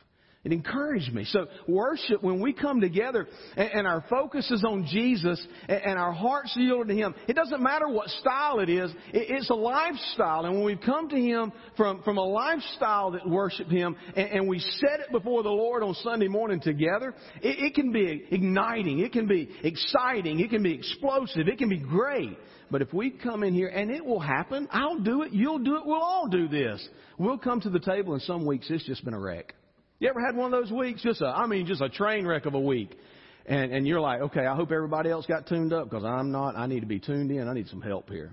[0.43, 1.23] It encouraged me.
[1.25, 5.39] So worship, when we come together and, our focus is on Jesus
[5.69, 8.89] and, our hearts yielded to Him, it doesn't matter what style it is.
[9.13, 10.45] It, it's a lifestyle.
[10.45, 14.57] And when we come to Him from, from a lifestyle that worship Him and, we
[14.57, 17.13] set it before the Lord on Sunday morning together,
[17.43, 18.99] it, it can be igniting.
[18.99, 20.39] It can be exciting.
[20.39, 21.47] It can be explosive.
[21.47, 22.35] It can be great.
[22.71, 25.75] But if we come in here, and it will happen, I'll do it, you'll do
[25.75, 26.85] it, we'll all do this.
[27.19, 29.53] We'll come to the table and some weeks it's just been a wreck.
[30.02, 31.04] You ever had one of those weeks?
[31.04, 32.97] Just a, I mean, just a train wreck of a week.
[33.45, 36.56] And, and you're like, okay, I hope everybody else got tuned up because I'm not.
[36.58, 37.47] I need to be tuned in.
[37.47, 38.32] I need some help here.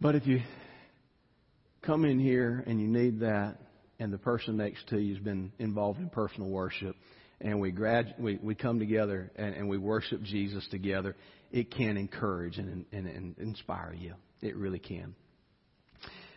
[0.00, 0.40] But if you
[1.82, 3.58] come in here and you need that,
[3.98, 6.96] and the person next to you has been involved in personal worship,
[7.42, 11.16] and we grad, we, we come together and, and we worship Jesus together,
[11.50, 14.14] it can encourage and, and, and inspire you.
[14.40, 15.14] It really can.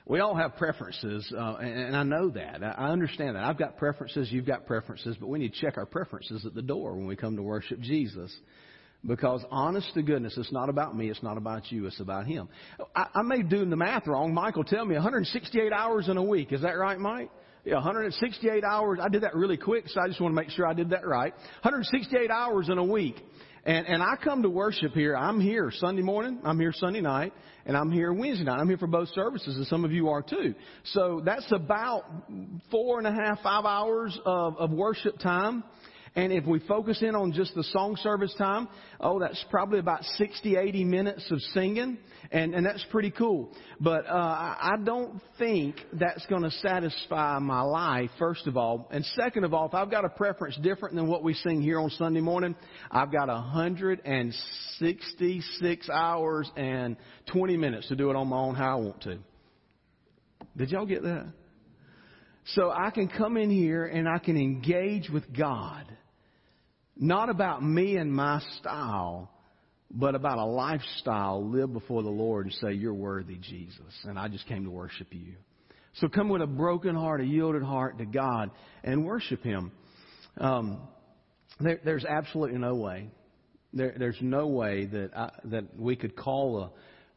[0.07, 2.61] We all have preferences, uh, and, and I know that.
[2.63, 3.43] I understand that.
[3.43, 6.61] I've got preferences, you've got preferences, but we need to check our preferences at the
[6.61, 8.35] door when we come to worship Jesus.
[9.05, 12.49] Because honest to goodness, it's not about me, it's not about you, it's about Him.
[12.95, 14.33] I, I may do the math wrong.
[14.33, 16.53] Michael, tell me 168 hours in a week.
[16.53, 17.31] Is that right, Mike?
[17.65, 18.99] Yeah, 168 hours.
[19.01, 21.05] I did that really quick, so I just want to make sure I did that
[21.05, 21.33] right.
[21.63, 23.15] 168 hours in a week.
[23.65, 25.17] And, and I come to worship here.
[25.17, 26.39] I'm here Sunday morning.
[26.43, 27.33] I'm here Sunday night.
[27.65, 28.59] And I'm here Wednesday night.
[28.59, 30.53] I'm here for both services, and some of you are too.
[30.83, 32.03] So that's about
[32.69, 35.63] four and a half, five hours of, of worship time.
[36.15, 38.69] And if we focus in on just the song service time,
[39.01, 41.97] oh, that's probably about 60, 80 minutes of singing.
[42.31, 43.51] And, and that's pretty cool.
[43.81, 48.87] But, uh, I don't think that's going to satisfy my life, first of all.
[48.91, 51.81] And second of all, if I've got a preference different than what we sing here
[51.81, 52.55] on Sunday morning,
[52.89, 56.95] I've got 166 hours and
[57.31, 59.17] 20 minutes to do it on my own how I want to.
[60.55, 61.25] Did y'all get that?
[62.53, 65.85] So I can come in here and I can engage with God
[66.97, 69.29] not about me and my style,
[69.91, 74.27] but about a lifestyle live before the Lord and say, You're worthy, Jesus, and I
[74.27, 75.33] just came to worship you.
[75.95, 78.51] So come with a broken heart, a yielded heart to God,
[78.83, 79.71] and worship Him.
[80.37, 80.81] Um,
[81.59, 83.09] there, there's absolutely no way.
[83.73, 86.63] There, there's no way that I, that we could call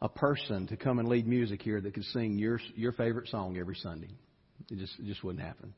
[0.00, 3.28] a, a person to come and lead music here that could sing your your favorite
[3.28, 4.10] song every Sunday.
[4.70, 5.74] It just it just wouldn't happen.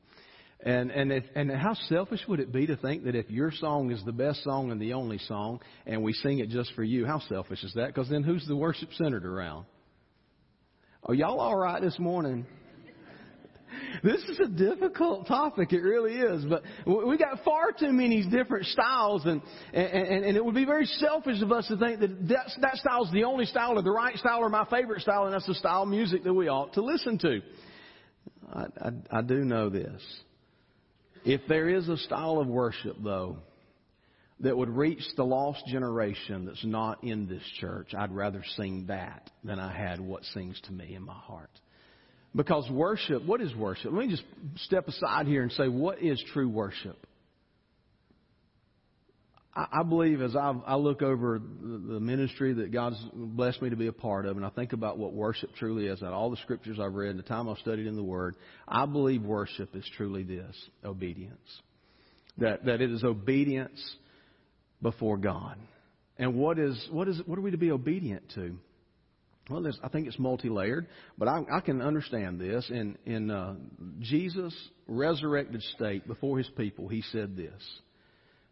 [0.63, 3.91] And and if, and how selfish would it be to think that if your song
[3.91, 7.05] is the best song and the only song, and we sing it just for you?
[7.05, 7.87] How selfish is that?
[7.87, 9.65] Because then who's the worship centered around?
[11.03, 12.45] Are y'all all right this morning?
[14.03, 15.73] This is a difficult topic.
[15.73, 16.45] It really is.
[16.45, 19.41] But we got far too many different styles, and
[19.73, 23.03] and, and it would be very selfish of us to think that that, that style
[23.05, 25.55] is the only style, or the right style, or my favorite style, and that's the
[25.55, 27.41] style of music that we ought to listen to.
[28.53, 30.01] I, I, I do know this
[31.23, 33.37] if there is a style of worship, though,
[34.41, 39.29] that would reach the lost generation that's not in this church, I'd rather sing that
[39.43, 41.51] than I had what sings to me in my heart.
[42.35, 43.91] Because worship, what is worship?
[43.91, 44.23] Let me just
[44.63, 47.05] step aside here and say, what is true worship?
[49.53, 53.87] I believe as I, I look over the ministry that God's blessed me to be
[53.87, 56.77] a part of, and I think about what worship truly is, and all the scriptures
[56.79, 60.23] I've read, and the time I've studied in the Word, I believe worship is truly
[60.23, 61.61] this obedience.
[62.37, 63.77] That, that it is obedience
[64.81, 65.57] before God.
[66.17, 68.55] And what is what is what are we to be obedient to?
[69.49, 70.87] Well, I think it's multi-layered,
[71.17, 72.69] but I, I can understand this.
[72.69, 73.55] In in uh,
[73.99, 74.55] Jesus'
[74.87, 77.61] resurrected state before His people, He said this: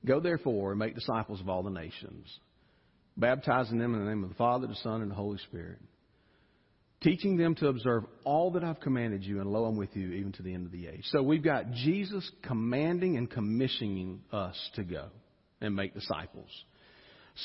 [0.05, 2.39] "Go therefore and make disciples of all the nations,
[3.17, 5.79] baptizing them in the name of the Father, the Son, and the Holy Spirit,
[7.01, 10.31] teaching them to observe all that I've commanded you, and lo, I'm with you even
[10.33, 14.83] to the end of the age." So we've got Jesus commanding and commissioning us to
[14.83, 15.09] go
[15.61, 16.49] and make disciples.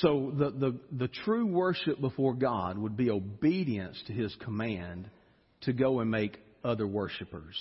[0.00, 5.08] So the, the, the true worship before God would be obedience to His command
[5.62, 7.54] to go and make other worshipers.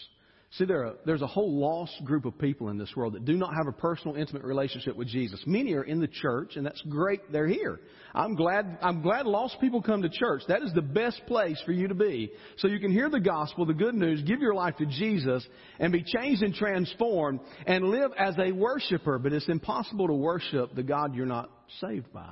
[0.57, 3.33] See, there are, there's a whole lost group of people in this world that do
[3.33, 5.41] not have a personal, intimate relationship with Jesus.
[5.47, 7.31] Many are in the church, and that's great.
[7.31, 7.79] They're here.
[8.13, 8.77] I'm glad.
[8.83, 10.43] I'm glad lost people come to church.
[10.47, 13.65] That is the best place for you to be, so you can hear the gospel,
[13.65, 15.43] the good news, give your life to Jesus,
[15.79, 19.17] and be changed and transformed, and live as a worshiper.
[19.17, 21.49] But it's impossible to worship the God you're not
[21.81, 22.31] saved by.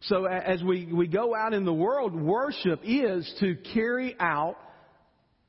[0.00, 4.56] So as we, we go out in the world, worship is to carry out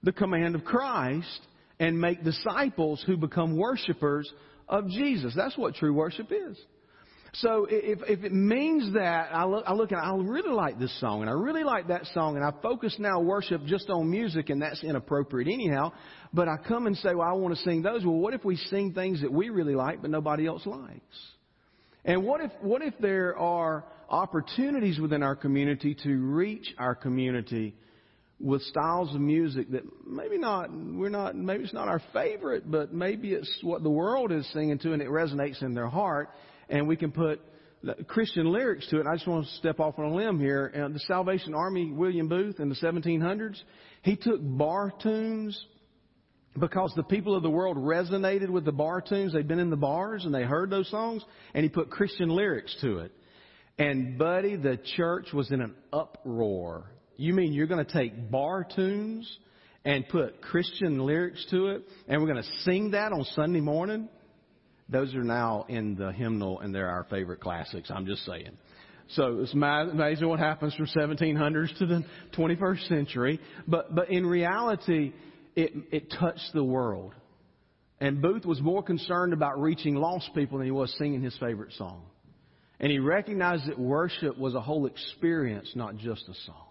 [0.04, 1.40] the command of Christ
[1.80, 4.32] and make disciples who become worshipers
[4.68, 5.34] of Jesus.
[5.36, 6.58] That's what true worship is.
[7.34, 10.98] So if, if it means that, I look, I look and I really like this
[11.00, 14.50] song and I really like that song and I focus now worship just on music
[14.50, 15.92] and that's inappropriate anyhow,
[16.34, 18.04] but I come and say, well, I want to sing those.
[18.04, 21.18] Well, what if we sing things that we really like but nobody else likes?
[22.04, 27.76] And what if, what if there are opportunities within our community to reach our community
[28.40, 32.94] with styles of music that maybe not we're not maybe it's not our favorite, but
[32.94, 36.30] maybe it's what the world is singing to and it resonates in their heart,
[36.70, 37.42] and we can put
[38.08, 39.08] Christian lyrics to it.
[39.08, 40.68] I just want to step off on a limb here.
[40.68, 43.62] And the Salvation Army, William Booth in the 1700s,
[44.02, 45.66] he took bar tunes
[46.60, 49.34] because the people of the world resonated with the bar tunes.
[49.34, 51.24] They'd been in the bars and they heard those songs,
[51.54, 53.12] and he put Christian lyrics to it.
[53.78, 58.64] And buddy, the church was in an uproar you mean you're going to take bar
[58.64, 59.30] tunes
[59.86, 64.10] and put Christian lyrics to it, and we're going to sing that on Sunday morning?
[64.90, 67.92] Those are now in the hymnal, and they're our favorite classics.
[67.94, 68.58] I'm just saying.
[69.10, 72.04] So it's amazing what happens from 1700s to the
[72.38, 73.40] 21st century.
[73.68, 75.14] But but in reality,
[75.56, 77.14] it it touched the world.
[78.00, 81.74] And Booth was more concerned about reaching lost people than he was singing his favorite
[81.74, 82.04] song.
[82.80, 86.69] And he recognized that worship was a whole experience, not just a song.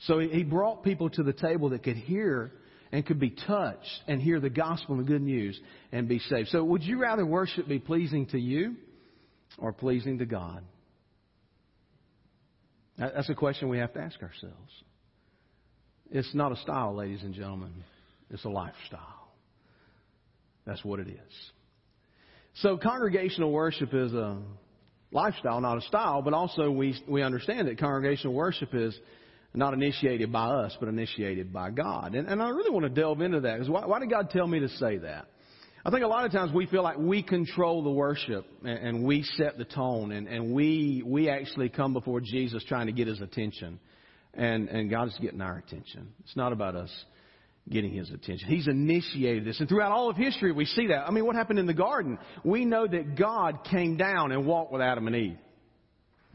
[0.00, 2.52] So he brought people to the table that could hear
[2.92, 5.58] and could be touched and hear the gospel and the good news
[5.92, 6.48] and be saved.
[6.48, 8.76] So would you rather worship be pleasing to you
[9.58, 10.64] or pleasing to God?
[12.98, 14.72] That's a question we have to ask ourselves.
[16.10, 17.72] It's not a style, ladies and gentlemen.
[18.30, 19.32] It's a lifestyle.
[20.66, 21.50] That's what it is.
[22.54, 24.38] So congregational worship is a
[25.12, 28.98] lifestyle, not a style, but also we, we understand that congregational worship is
[29.54, 32.14] not initiated by us, but initiated by God.
[32.14, 34.46] And, and I really want to delve into that because why, why, did God tell
[34.46, 35.26] me to say that?
[35.84, 39.04] I think a lot of times we feel like we control the worship and, and
[39.04, 43.08] we set the tone and, and we, we actually come before Jesus trying to get
[43.08, 43.80] his attention.
[44.34, 46.12] And, and God is getting our attention.
[46.22, 46.90] It's not about us
[47.68, 48.48] getting his attention.
[48.48, 49.58] He's initiated this.
[49.58, 51.06] And throughout all of history, we see that.
[51.06, 52.18] I mean, what happened in the garden?
[52.44, 55.38] We know that God came down and walked with Adam and Eve.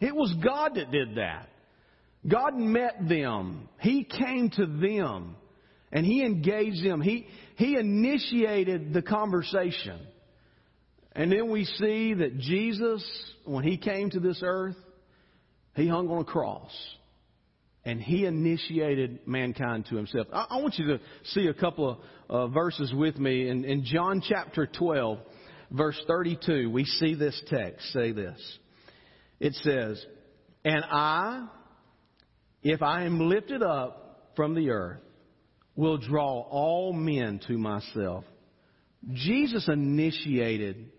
[0.02, 1.50] It was God that did that.
[2.28, 3.70] God met them.
[3.80, 5.36] He came to them
[5.92, 7.02] and He engaged them.
[7.02, 10.00] He, he initiated the conversation.
[11.14, 13.04] And then we see that Jesus,
[13.46, 14.76] when He came to this earth,
[15.76, 16.72] He hung on a cross.
[17.86, 20.28] And He initiated mankind to Himself.
[20.34, 22.00] I, I want you to see a couple of
[22.30, 23.48] uh, verses with me.
[23.48, 25.20] In, in John chapter 12,
[25.72, 28.58] verse 32, we see this text say this.
[29.40, 30.04] It says,
[30.64, 31.48] And I,
[32.66, 35.00] if I am lifted up from the earth,
[35.76, 38.24] will draw all men to myself.
[39.14, 40.90] Jesus initiated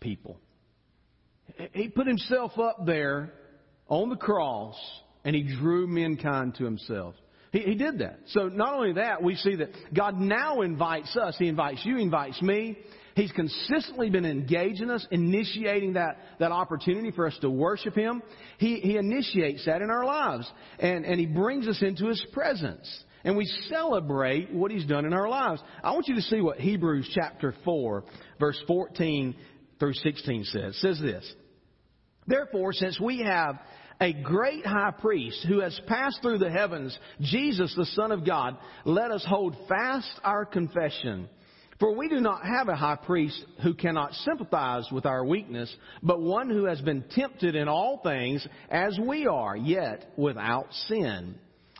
[0.00, 0.40] people.
[1.72, 3.32] He put himself up there
[3.86, 4.76] on the cross
[5.24, 7.14] and he drew mankind to himself.
[7.52, 8.18] He, he, did that.
[8.28, 11.36] So not only that, we see that God now invites us.
[11.38, 12.76] He invites you, he invites me.
[13.18, 18.22] He's consistently been engaging us, initiating that, that opportunity for us to worship Him.
[18.58, 20.48] He, he initiates that in our lives.
[20.78, 22.88] And, and He brings us into His presence.
[23.24, 25.60] And we celebrate what He's done in our lives.
[25.82, 28.04] I want you to see what Hebrews chapter 4,
[28.38, 29.34] verse 14
[29.80, 30.62] through 16 says.
[30.62, 31.34] It says this.
[32.28, 33.58] Therefore, since we have
[34.00, 38.58] a great high priest who has passed through the heavens, Jesus, the Son of God,
[38.84, 41.28] let us hold fast our confession.
[41.78, 45.72] For we do not have a high priest who cannot sympathize with our weakness,
[46.02, 51.36] but one who has been tempted in all things as we are, yet without sin.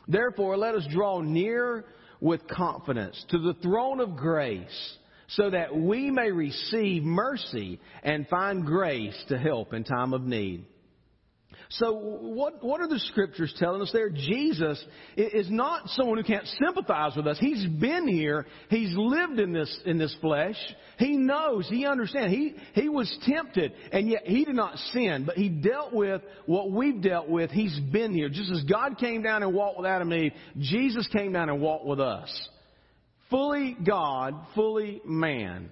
[0.07, 1.85] Therefore, let us draw near
[2.21, 4.97] with confidence to the throne of grace
[5.27, 10.65] so that we may receive mercy and find grace to help in time of need.
[11.73, 14.09] So what, what are the scriptures telling us there?
[14.09, 14.83] Jesus
[15.15, 17.37] is not someone who can't sympathize with us.
[17.39, 18.47] He's been here.
[18.71, 20.55] He's lived in this, in this flesh.
[20.97, 21.67] He knows.
[21.69, 22.33] He understands.
[22.33, 26.71] He, he was tempted and yet he did not sin, but he dealt with what
[26.71, 27.51] we've dealt with.
[27.51, 28.29] He's been here.
[28.29, 31.61] Just as God came down and walked with Adam and Eve, Jesus came down and
[31.61, 32.49] walked with us.
[33.29, 35.69] Fully God, fully man.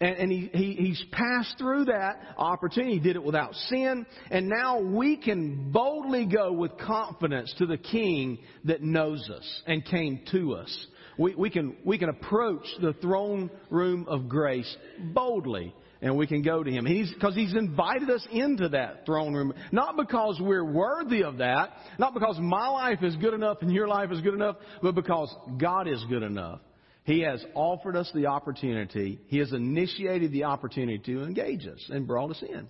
[0.00, 2.94] And, and he, he, he's passed through that opportunity.
[2.94, 4.06] He did it without sin.
[4.30, 9.84] And now we can boldly go with confidence to the King that knows us and
[9.84, 10.86] came to us.
[11.18, 14.72] We, we, can, we can approach the throne room of grace
[15.12, 16.86] boldly and we can go to him.
[16.86, 21.70] He's because he's invited us into that throne room, not because we're worthy of that,
[21.98, 25.34] not because my life is good enough and your life is good enough, but because
[25.58, 26.60] God is good enough.
[27.08, 29.18] He has offered us the opportunity.
[29.28, 32.68] He has initiated the opportunity to engage us and brought us in.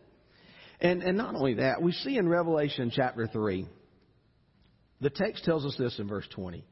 [0.80, 3.66] And, and not only that, we see in Revelation chapter 3,
[5.00, 6.64] the text tells us this in verse 20.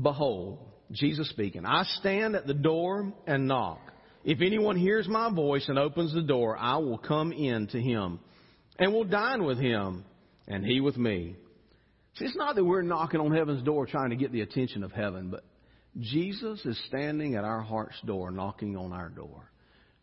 [0.00, 0.60] Behold,
[0.92, 3.80] Jesus speaking, I stand at the door and knock.
[4.22, 8.20] If anyone hears my voice and opens the door, I will come in to him
[8.78, 10.04] and will dine with him
[10.46, 11.34] and he with me.
[12.14, 14.92] See, it's not that we're knocking on heaven's door trying to get the attention of
[14.92, 15.42] heaven, but
[15.98, 19.50] Jesus is standing at our heart's door, knocking on our door.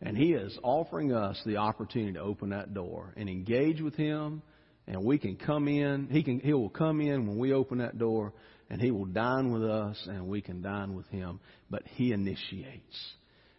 [0.02, 4.42] And He is offering us the opportunity to open that door and engage with Him.
[4.88, 6.10] And we can come in.
[6.12, 6.40] He can.
[6.40, 8.34] He will come in when we open that door,
[8.70, 11.40] and He will dine with us, and we can dine with Him.
[11.70, 13.14] But He initiates.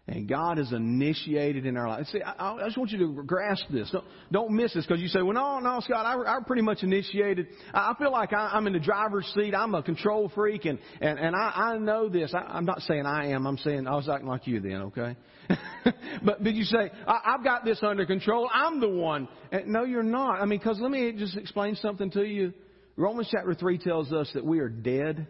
[0.07, 2.07] And God has initiated in our life.
[2.09, 3.91] See, I, I just want you to grasp this.
[3.91, 6.83] Don't, don't miss this because you say, well, no, no, Scott, I, I pretty much
[6.83, 7.47] initiated.
[7.73, 9.55] I feel like I, I'm in the driver's seat.
[9.55, 12.35] I'm a control freak and, and, and I, I know this.
[12.35, 13.47] I, I'm not saying I am.
[13.47, 15.17] I'm saying I was acting like you then, okay?
[16.23, 18.51] but did you say, I, I've got this under control.
[18.53, 19.27] I'm the one.
[19.53, 20.39] And no, you're not.
[20.39, 22.53] I mean, because let me just explain something to you.
[22.97, 25.29] Romans chapter 3 tells us that we are dead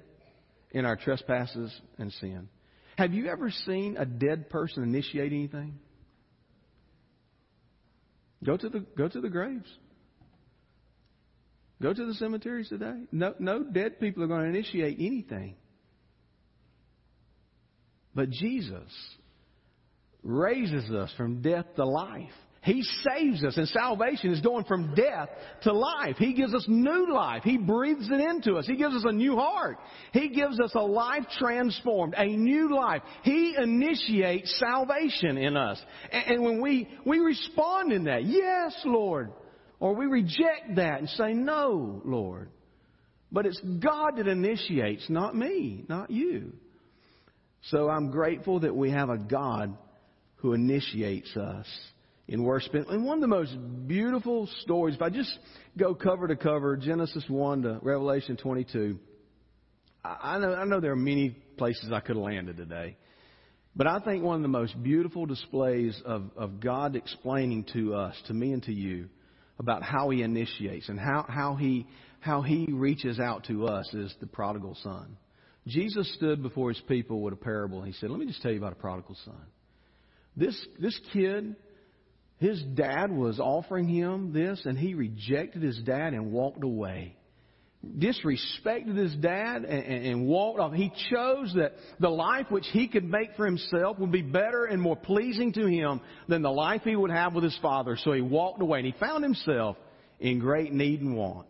[0.72, 2.48] in our trespasses and sin.
[2.96, 5.78] Have you ever seen a dead person initiate anything?
[8.44, 9.68] Go to the go to the graves.
[11.82, 13.02] Go to the cemeteries today.
[13.10, 15.56] No, no dead people are going to initiate anything.
[18.14, 18.90] But Jesus
[20.22, 22.30] raises us from death to life.
[22.64, 25.28] He saves us, and salvation is going from death
[25.64, 26.16] to life.
[26.16, 27.42] He gives us new life.
[27.44, 28.66] He breathes it into us.
[28.66, 29.76] He gives us a new heart.
[30.12, 33.02] He gives us a life transformed, a new life.
[33.22, 35.78] He initiates salvation in us.
[36.10, 39.30] And, when we, we respond in that, yes, Lord,
[39.78, 42.48] or we reject that and say, no, Lord.
[43.30, 46.54] But it's God that initiates, not me, not you.
[47.64, 49.76] So I'm grateful that we have a God
[50.36, 51.66] who initiates us
[52.28, 52.74] in worship.
[52.74, 53.56] And one of the most
[53.86, 55.36] beautiful stories, if I just
[55.76, 58.98] go cover to cover, Genesis 1 to Revelation 22,
[60.04, 62.96] I know, I know there are many places I could have landed today.
[63.76, 68.14] But I think one of the most beautiful displays of, of God explaining to us,
[68.28, 69.08] to me and to you,
[69.58, 71.86] about how He initiates and how, how, he,
[72.20, 75.16] how He reaches out to us is the prodigal son.
[75.66, 77.78] Jesus stood before His people with a parable.
[77.78, 79.40] and He said, Let me just tell you about a prodigal son.
[80.36, 81.56] This, this kid
[82.44, 87.16] his dad was offering him this, and he rejected his dad and walked away.
[87.98, 90.74] Disrespected his dad and, and, and walked off.
[90.74, 94.80] He chose that the life which he could make for himself would be better and
[94.80, 97.96] more pleasing to him than the life he would have with his father.
[97.96, 99.78] So he walked away, and he found himself
[100.20, 101.48] in great need and want.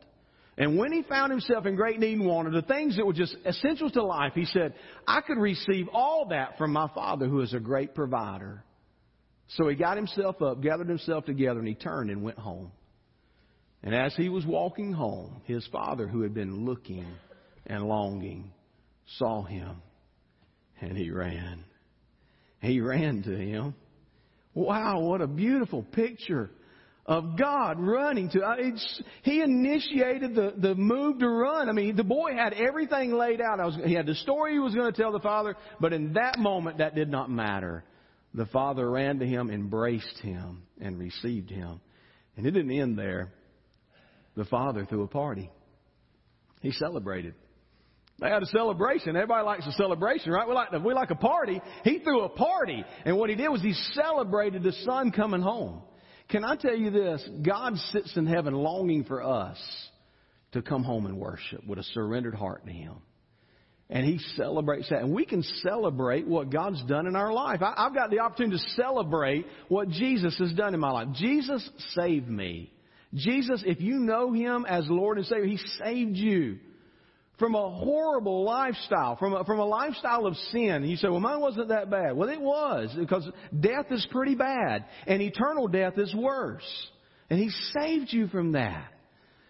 [0.56, 3.12] And when he found himself in great need and want of the things that were
[3.12, 4.74] just essentials to life, he said,
[5.08, 8.62] I could receive all that from my father who is a great provider.
[9.48, 12.72] So he got himself up, gathered himself together, and he turned and went home.
[13.82, 17.06] And as he was walking home, his father, who had been looking
[17.66, 18.50] and longing,
[19.18, 19.82] saw him,
[20.80, 21.64] and he ran.
[22.60, 23.74] He ran to him.
[24.54, 26.50] Wow, what a beautiful picture
[27.06, 28.42] of God running to.
[28.42, 28.56] Uh,
[29.22, 31.68] he initiated the, the move to run.
[31.68, 33.58] I mean, the boy had everything laid out.
[33.58, 36.38] Was, he had the story he was going to tell the father, but in that
[36.38, 37.84] moment, that did not matter.
[38.34, 41.80] The father ran to him, embraced him, and received him.
[42.36, 43.32] And it didn't end there.
[44.36, 45.50] The father threw a party.
[46.60, 47.34] He celebrated.
[48.20, 49.16] They had a celebration.
[49.16, 50.48] Everybody likes a celebration, right?
[50.48, 51.60] We like, we like a party.
[51.84, 52.84] He threw a party.
[53.04, 55.82] And what he did was he celebrated the son coming home.
[56.28, 57.28] Can I tell you this?
[57.42, 59.58] God sits in heaven longing for us
[60.52, 62.94] to come home and worship with a surrendered heart to Him.
[63.90, 65.02] And He celebrates that.
[65.02, 67.60] And we can celebrate what God's done in our life.
[67.62, 71.08] I, have got the opportunity to celebrate what Jesus has done in my life.
[71.14, 72.72] Jesus saved me.
[73.14, 76.58] Jesus, if you know Him as Lord and Savior, He saved you
[77.38, 80.70] from a horrible lifestyle, from a, from a lifestyle of sin.
[80.70, 82.16] And you say, well, mine wasn't that bad.
[82.16, 83.28] Well, it was, because
[83.58, 86.64] death is pretty bad, and eternal death is worse.
[87.28, 88.93] And He saved you from that.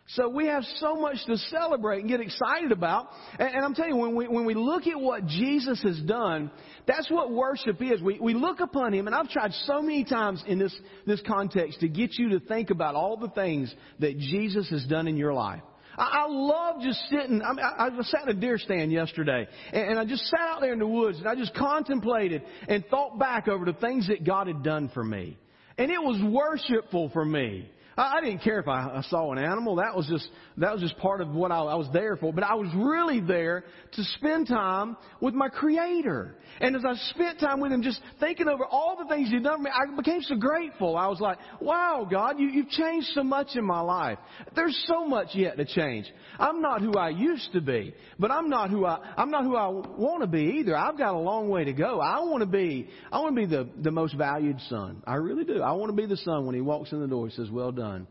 [0.08, 3.08] So we have so much to celebrate and get excited about.
[3.38, 6.50] And, and, I'm telling you, when we, when we look at what Jesus has done,
[6.86, 8.02] that's what worship is.
[8.02, 10.74] We, we look upon Him, and I've tried so many times in this,
[11.06, 15.08] this context to get you to think about all the things that Jesus has done
[15.08, 15.62] in your life.
[15.96, 17.40] I, I love just sitting.
[17.40, 20.40] I, mean, I, I sat in a deer stand yesterday, and, and I just sat
[20.40, 24.08] out there in the woods, and I just contemplated and thought back over the things
[24.08, 25.38] that God had done for me.
[25.78, 27.70] And it was worshipful for me.
[27.96, 29.76] I, I didn't care if I, I saw an animal.
[29.76, 30.28] That was just
[30.58, 32.32] that was just part of what I, I was there for.
[32.32, 36.36] But I was really there to spend time with my Creator.
[36.60, 39.58] And as I spent time with Him, just thinking over all the things He'd done
[39.58, 40.96] for me, I became so grateful.
[40.96, 44.18] I was like, "Wow, God, you, you've changed so much in my life.
[44.54, 46.06] There's so much yet to change.
[46.38, 49.56] I'm not who I used to be, but I'm not who I I'm not who
[49.56, 50.76] I want to be either.
[50.76, 52.00] I've got a long way to go.
[52.00, 55.02] I want to be I want to be the the most valued son.
[55.06, 55.62] I really do.
[55.62, 57.28] I want to be the son when He walks in the door.
[57.28, 58.06] He says, "Well done." Done,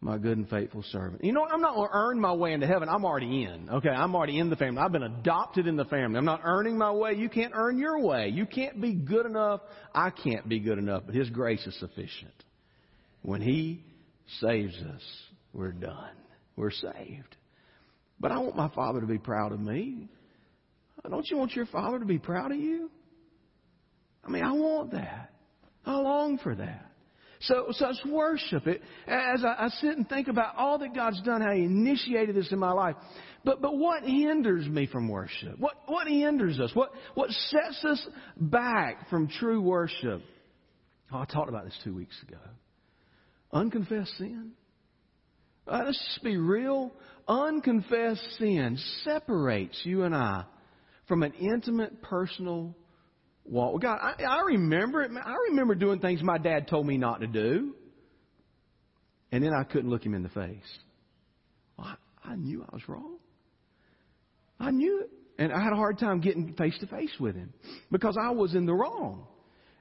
[0.00, 1.24] my good and faithful servant.
[1.24, 1.44] You know?
[1.44, 2.88] I'm not going to earn my way into heaven.
[2.88, 3.68] I'm already in.
[3.68, 4.80] Okay, I'm already in the family.
[4.80, 6.18] I've been adopted in the family.
[6.18, 7.14] I'm not earning my way.
[7.14, 8.28] You can't earn your way.
[8.28, 9.60] You can't be good enough.
[9.94, 11.02] I can't be good enough.
[11.06, 12.44] But His grace is sufficient.
[13.22, 13.82] When He
[14.40, 15.02] saves us,
[15.52, 16.14] we're done.
[16.54, 17.36] We're saved.
[18.20, 20.08] But I want my Father to be proud of me.
[21.08, 22.90] Don't you want your Father to be proud of you?
[24.24, 25.32] I mean, I want that.
[25.86, 26.87] I long for that.
[27.40, 28.66] So, so it's worship.
[28.66, 32.34] It, as I, I sit and think about all that God's done, how He initiated
[32.34, 32.96] this in my life.
[33.44, 35.58] But, but what hinders me from worship?
[35.58, 36.70] What, what hinders us?
[36.74, 40.22] What, what sets us back from true worship?
[41.12, 42.40] Oh, I talked about this two weeks ago.
[43.52, 44.52] Unconfessed sin.
[45.66, 46.92] Uh, let's just be real.
[47.26, 50.44] Unconfessed sin separates you and I
[51.06, 52.74] from an intimate, personal
[53.48, 53.98] walk with God.
[54.00, 55.10] I, I remember it.
[55.12, 57.74] I remember doing things my dad told me not to do.
[59.30, 60.78] And then I couldn't look him in the face.
[61.78, 61.94] I,
[62.24, 63.16] I knew I was wrong.
[64.58, 65.10] I knew it.
[65.40, 67.52] And I had a hard time getting face to face with him
[67.92, 69.26] because I was in the wrong.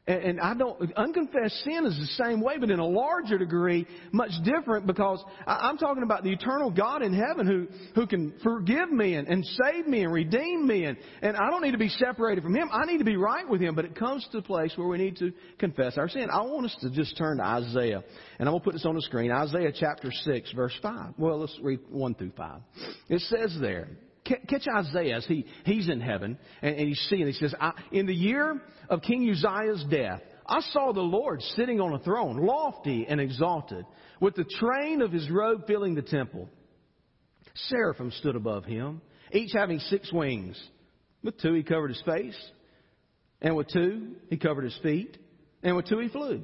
[0.07, 3.85] And, and I don't, unconfessed sin is the same way, but in a larger degree,
[4.11, 8.33] much different because I, I'm talking about the eternal God in heaven who, who can
[8.41, 10.85] forgive me and, and save me and redeem me.
[10.85, 12.69] And, and I don't need to be separated from Him.
[12.71, 13.75] I need to be right with Him.
[13.75, 16.29] But it comes to a place where we need to confess our sin.
[16.31, 18.03] I want us to just turn to Isaiah.
[18.39, 19.31] And I'm going to put this on the screen.
[19.31, 21.15] Isaiah chapter 6, verse 5.
[21.17, 22.61] Well, let's read 1 through 5.
[23.09, 23.89] It says there,
[24.27, 27.27] catch Isaiah as he, he's in heaven and, and he's seeing.
[27.27, 27.53] He says,
[27.91, 32.37] In the year of King Uzziah's death, I saw the Lord sitting on a throne,
[32.37, 33.85] lofty and exalted,
[34.21, 36.49] with the train of his robe filling the temple.
[37.69, 39.01] Seraphim stood above him,
[39.31, 40.61] each having six wings.
[41.23, 42.37] With two he covered his face,
[43.41, 45.17] and with two he covered his feet,
[45.63, 46.43] and with two he flew.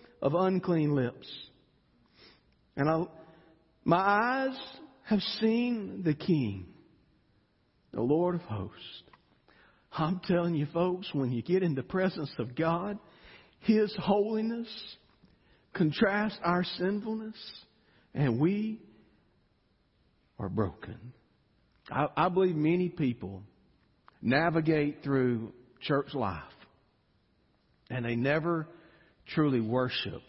[0.21, 1.27] of unclean lips.
[2.75, 3.03] And I,
[3.83, 4.57] my eyes
[5.03, 6.67] have seen the King,
[7.93, 9.03] the Lord of hosts.
[9.91, 12.97] I'm telling you, folks, when you get in the presence of God,
[13.59, 14.69] His holiness
[15.73, 17.35] contrasts our sinfulness,
[18.13, 18.79] and we
[20.39, 21.13] are broken.
[21.89, 23.43] I, I believe many people
[24.21, 25.51] navigate through
[25.81, 26.41] church life,
[27.89, 28.67] and they never
[29.27, 30.21] truly worship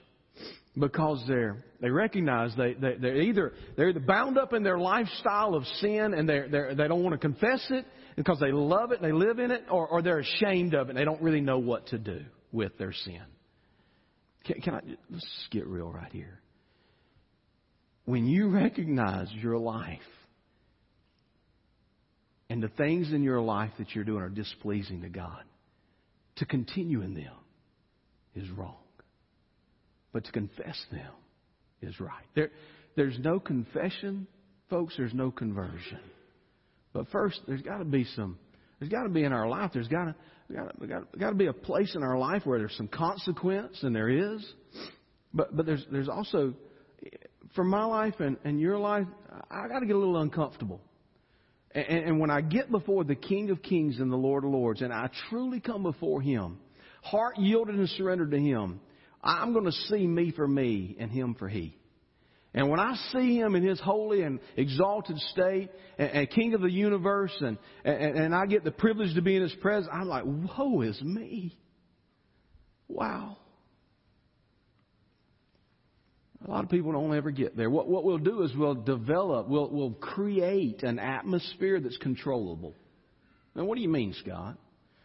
[0.79, 5.55] because they're they recognize they, they they're either they're either bound up in their lifestyle
[5.55, 7.85] of sin and they're, they're they don't want to confess it
[8.17, 10.91] because they love it and they live in it or, or they're ashamed of it
[10.91, 12.21] and they don't really know what to do
[12.53, 13.23] with their sin.
[14.45, 14.81] Can, can I
[15.11, 16.41] let's get real right here.
[18.05, 20.01] When you recognize your life
[22.49, 25.43] and the things in your life that you're doing are displeasing to God,
[26.37, 27.33] to continue in them
[28.35, 28.82] is wrong.
[30.13, 31.13] But to confess them
[31.81, 32.25] is right.
[32.35, 32.51] There,
[32.97, 34.27] there's no confession,
[34.69, 36.01] folks, there's no conversion.
[36.93, 38.39] But first, there's got to be some,
[38.79, 40.15] there's got to be in our life, there's got to,
[41.19, 44.45] got to be a place in our life where there's some consequence, and there is.
[45.33, 46.55] But, but there's, there's also,
[47.55, 49.07] for my life and, and your life,
[49.51, 50.81] I got to get a little uncomfortable.
[51.75, 54.83] And, and when I get before the King of Kings and the Lord of Lords,
[54.83, 56.59] and I truly come before Him,
[57.03, 58.81] heart yielded and surrendered to Him,
[59.23, 61.77] I'm going to see me for me and Him for He.
[62.55, 66.61] And when I see him in his holy and exalted state and, and King of
[66.61, 70.07] the universe and, and, and I get the privilege to be in his presence, I'm
[70.07, 71.57] like, woe is me.
[72.89, 73.39] Wow.
[76.47, 77.71] A lot of people don't ever get there.
[77.71, 82.75] What, what we'll do is we'll develop, we'll, we'll create an atmosphere that's controllable.
[83.55, 84.59] Now, what do you mean, Scott?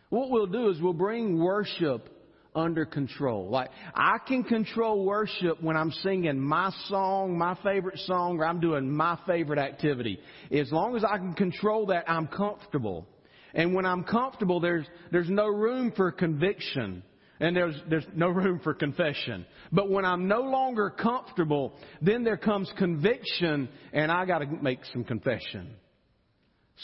[0.09, 2.09] What we'll do is we'll bring worship
[2.55, 3.49] under control.
[3.49, 8.59] Like, I can control worship when I'm singing my song, my favorite song, or I'm
[8.59, 10.19] doing my favorite activity.
[10.51, 13.07] As long as I can control that, I'm comfortable.
[13.53, 17.03] And when I'm comfortable, there's, there's no room for conviction.
[17.39, 19.45] And there's, there's no room for confession.
[19.71, 25.03] But when I'm no longer comfortable, then there comes conviction, and I gotta make some
[25.03, 25.75] confession.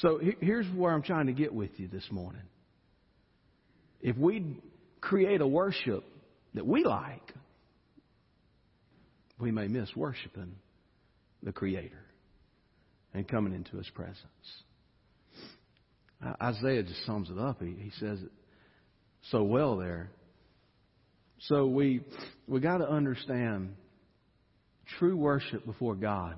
[0.01, 2.41] So here's where I'm trying to get with you this morning.
[4.01, 4.57] If we
[5.03, 6.05] create a worship
[6.53, 7.33] that we like,
[9.37, 10.55] we may miss worshiping
[11.43, 11.99] the Creator
[13.13, 14.17] and coming into His presence.
[16.41, 17.61] Isaiah just sums it up.
[17.61, 18.31] He, he says it
[19.29, 20.09] so well there.
[21.49, 22.01] So we
[22.47, 23.75] we got to understand
[24.99, 26.35] true worship before God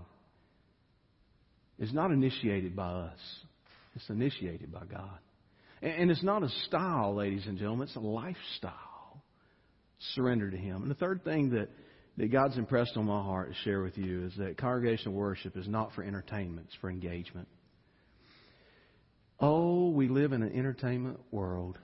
[1.78, 3.20] is not initiated by us.
[3.96, 5.20] It's initiated by God.
[5.86, 9.24] And it's not a style, ladies and gentlemen, it's a lifestyle.
[10.16, 10.82] Surrender to Him.
[10.82, 11.70] And the third thing that,
[12.18, 15.68] that God's impressed on my heart to share with you is that congregational worship is
[15.68, 17.48] not for entertainment, it's for engagement.
[19.40, 21.78] Oh, we live in an entertainment world.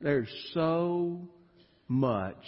[0.00, 1.20] There's so
[1.86, 2.44] much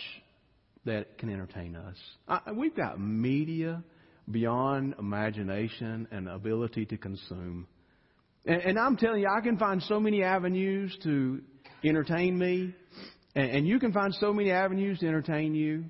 [0.85, 1.97] that can entertain us.
[2.27, 3.85] I, we've got media
[4.29, 7.69] beyond imagination and ability to consume.
[8.45, 11.41] And, and I'm telling you, I can find so many avenues to
[11.85, 12.75] entertain me,
[13.35, 15.85] and, and you can find so many avenues to entertain you.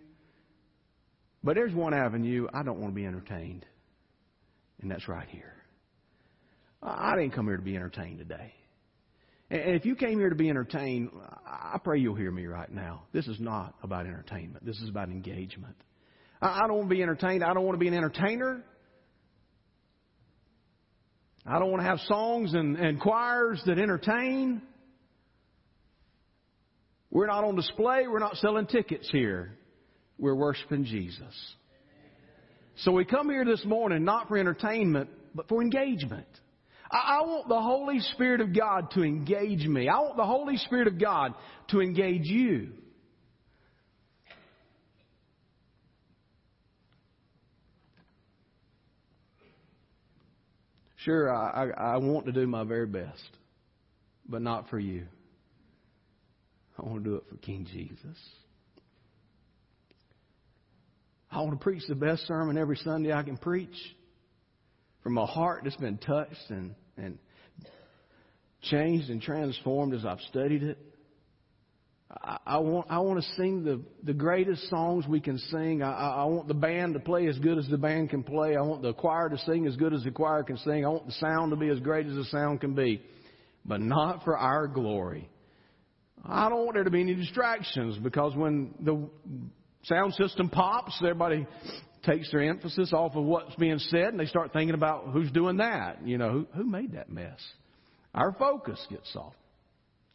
[1.44, 3.66] But there's one avenue I don't want to be entertained,
[4.80, 5.55] and that's right here.
[6.82, 8.55] I didn't come here to be entertained today.
[9.50, 11.11] And if you came here to be entertained,
[11.46, 13.03] I pray you'll hear me right now.
[13.12, 14.64] This is not about entertainment.
[14.64, 15.76] This is about engagement.
[16.40, 17.44] I don't want to be entertained.
[17.44, 18.64] I don't want to be an entertainer.
[21.45, 24.62] I don't want to have songs and, and choirs that entertain.
[27.11, 28.07] We're not on display.
[28.07, 29.57] We're not selling tickets here.
[30.18, 31.34] We're worshiping Jesus.
[32.76, 36.26] So we come here this morning not for entertainment, but for engagement.
[36.90, 39.88] I, I want the Holy Spirit of God to engage me.
[39.88, 41.34] I want the Holy Spirit of God
[41.68, 42.70] to engage you.
[51.05, 53.28] Sure, I, I, I want to do my very best,
[54.28, 55.07] but not for you.
[56.78, 58.18] I want to do it for King Jesus.
[61.30, 63.74] I want to preach the best sermon every Sunday I can preach
[65.03, 67.18] from a heart that's been touched and, and
[68.62, 70.78] changed and transformed as I've studied it.
[72.20, 75.82] I, I want I want to sing the the greatest songs we can sing.
[75.82, 78.56] I, I want the band to play as good as the band can play.
[78.56, 80.84] I want the choir to sing as good as the choir can sing.
[80.84, 83.02] I want the sound to be as great as the sound can be,
[83.64, 85.28] but not for our glory.
[86.24, 89.08] I don't want there to be any distractions because when the
[89.84, 91.46] sound system pops, everybody
[92.04, 95.56] takes their emphasis off of what's being said and they start thinking about who's doing
[95.56, 96.06] that.
[96.06, 97.40] You know, who, who made that mess?
[98.14, 99.34] Our focus gets off.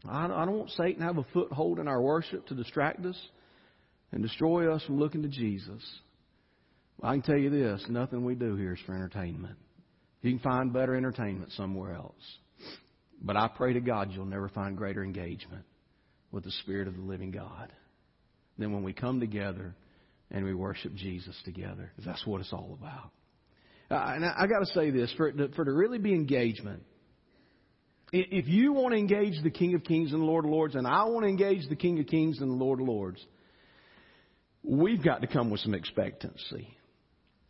[0.09, 3.19] I don't want Satan to have a foothold in our worship to distract us
[4.11, 5.83] and destroy us from looking to Jesus.
[7.03, 9.57] I can tell you this nothing we do here is for entertainment.
[10.21, 12.15] You can find better entertainment somewhere else.
[13.21, 15.63] But I pray to God you'll never find greater engagement
[16.31, 17.71] with the Spirit of the living God
[18.57, 19.75] than when we come together
[20.31, 21.91] and we worship Jesus together.
[22.05, 23.11] That's what it's all about.
[23.89, 26.83] Uh, and I, I got to say this for for to really be engagement,
[28.11, 30.87] if you want to engage the King of Kings and the Lord of Lords, and
[30.87, 33.25] I want to engage the King of Kings and the Lord of Lords,
[34.63, 36.69] we've got to come with some expectancy.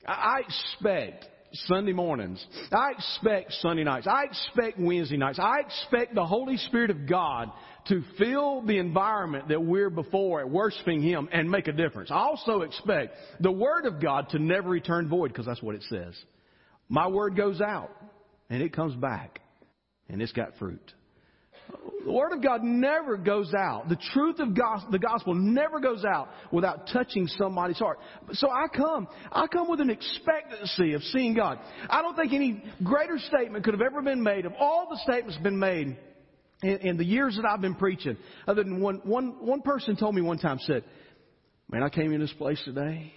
[0.08, 2.44] I expect Sunday mornings.
[2.72, 4.08] I expect Sunday nights.
[4.08, 5.40] I expect Wednesday nights.
[5.40, 7.52] I expect the Holy Spirit of God
[7.88, 12.12] to fill the environment that we're before at worshiping Him and make a difference.
[12.12, 15.84] I also expect the Word of God to never return void because that's what it
[15.90, 16.16] says.
[16.90, 17.92] My Word goes out
[18.50, 19.42] and it comes back
[20.10, 20.94] and it's got fruit.
[22.06, 23.90] The Word of God never goes out.
[23.90, 28.00] The truth of the gospel never goes out without touching somebody's heart.
[28.34, 31.60] So I come, I come with an expectancy of seeing God.
[31.90, 35.38] I don't think any greater statement could have ever been made of all the statements
[35.40, 35.98] been made
[36.64, 38.16] in, in the years that I've been preaching.
[38.48, 40.86] Other than one, one, one person told me one time, said,
[41.70, 43.12] man, I came in this place today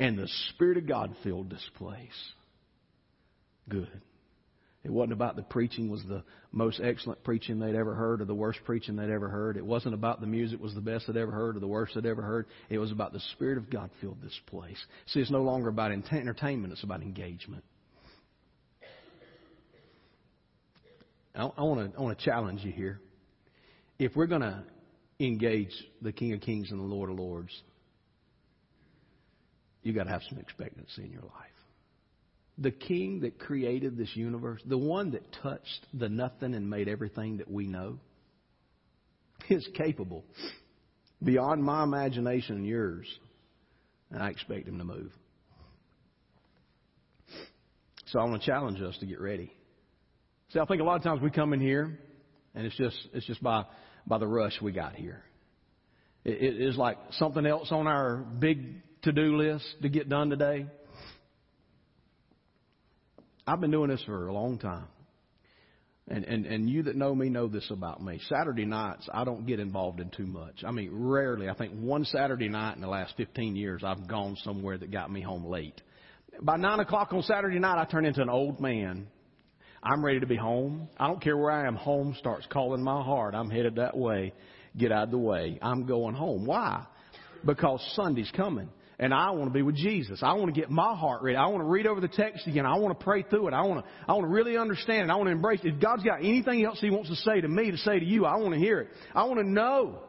[0.00, 2.32] and the Spirit of God filled this place.
[3.68, 4.00] Good.
[4.82, 6.22] It wasn't about the preaching was the
[6.52, 9.58] most excellent preaching they'd ever heard or the worst preaching they'd ever heard.
[9.58, 12.06] It wasn't about the music was the best they'd ever heard or the worst they'd
[12.06, 12.46] ever heard.
[12.70, 14.82] It was about the Spirit of God filled this place.
[15.08, 17.62] See, it's no longer about entertainment, it's about engagement.
[21.34, 23.00] I, want to I challenge you here.
[23.98, 24.64] If we're going to
[25.20, 27.52] engage the King of Kings and the Lord of Lords,
[29.82, 31.49] you got to have some expectancy in your life
[32.60, 37.38] the king that created this universe, the one that touched the nothing and made everything
[37.38, 37.98] that we know,
[39.48, 40.24] is capable
[41.22, 43.06] beyond my imagination and yours.
[44.10, 45.12] And I expect him to move.
[48.06, 49.52] So I want to challenge us to get ready.
[50.52, 51.98] See, I think a lot of times we come in here
[52.54, 53.64] and it's just it's just by
[54.06, 55.22] by the rush we got here.
[56.24, 60.66] It, is like something else on our big to do list to get done today.
[63.50, 64.86] I've been doing this for a long time.
[66.06, 68.20] And, and, and you that know me know this about me.
[68.28, 70.62] Saturday nights, I don't get involved in too much.
[70.64, 71.48] I mean, rarely.
[71.48, 75.10] I think one Saturday night in the last 15 years, I've gone somewhere that got
[75.10, 75.80] me home late.
[76.40, 79.08] By 9 o'clock on Saturday night, I turn into an old man.
[79.82, 80.88] I'm ready to be home.
[80.96, 81.74] I don't care where I am.
[81.74, 83.34] Home starts calling my heart.
[83.34, 84.32] I'm headed that way.
[84.78, 85.58] Get out of the way.
[85.60, 86.46] I'm going home.
[86.46, 86.86] Why?
[87.44, 88.68] Because Sunday's coming
[89.00, 90.20] and I want to be with Jesus.
[90.22, 91.36] I want to get my heart ready.
[91.36, 92.66] I want to read over the text again.
[92.66, 93.54] I want to pray through it.
[93.54, 95.12] I want to, I want to really understand it.
[95.12, 95.74] I want to embrace it.
[95.74, 98.26] If God's got anything else He wants to say to me, to say to you,
[98.26, 98.88] I want to hear it.
[99.14, 100.00] I want to know.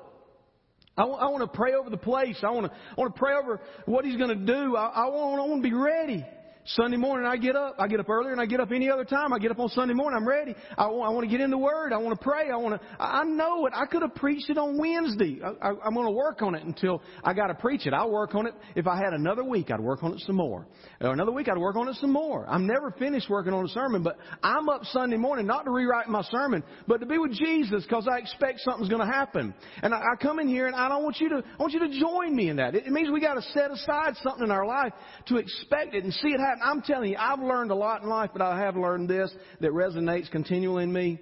[0.97, 2.37] I want, I want to pray over the place.
[2.43, 4.75] I want to, I want to pray over what He's going to do.
[4.75, 6.25] I, I, want, I want to be ready.
[6.65, 7.75] Sunday morning I get up.
[7.79, 9.33] I get up earlier and I get up any other time.
[9.33, 10.17] I get up on Sunday morning.
[10.17, 10.55] I'm ready.
[10.77, 11.91] I want, I want to get in the Word.
[11.93, 12.49] I want to pray.
[12.51, 12.87] I want to.
[12.99, 13.73] I know it.
[13.75, 15.39] I could have preached it on Wednesday.
[15.43, 17.93] I, I, I'm going to work on it until I got to preach it.
[17.93, 18.53] I'll work on it.
[18.75, 20.67] If I had another week, I'd work on it some more.
[21.01, 22.47] Or another week, I'd work on it some more.
[22.47, 26.07] I'm never finished working on a sermon, but I'm up Sunday morning not to rewrite
[26.09, 29.53] my sermon, but to be with Jesus because I expect something's going to happen.
[29.81, 31.37] And I, I come in here and I don't want you to.
[31.37, 32.75] I want you to join me in that.
[32.75, 34.93] It, it means we got to set aside something in our life
[35.27, 36.60] to expect it and see it happen.
[36.61, 39.71] I'm telling you, I've learned a lot in life, but I have learned this that
[39.71, 41.19] resonates continually in me.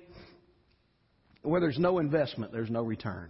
[1.41, 3.29] Where there's no investment, there's no return.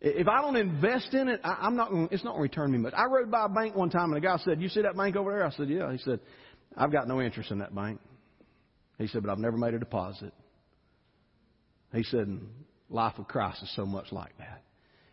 [0.00, 1.90] If I don't invest in it, I'm not.
[2.12, 2.94] It's not going to return me much.
[2.96, 5.16] I rode by a bank one time, and the guy said, "You see that bank
[5.16, 6.20] over there?" I said, "Yeah." He said,
[6.76, 8.00] "I've got no interest in that bank."
[8.98, 10.32] He said, "But I've never made a deposit."
[11.92, 12.28] He said,
[12.88, 14.62] "Life of Christ is so much like that.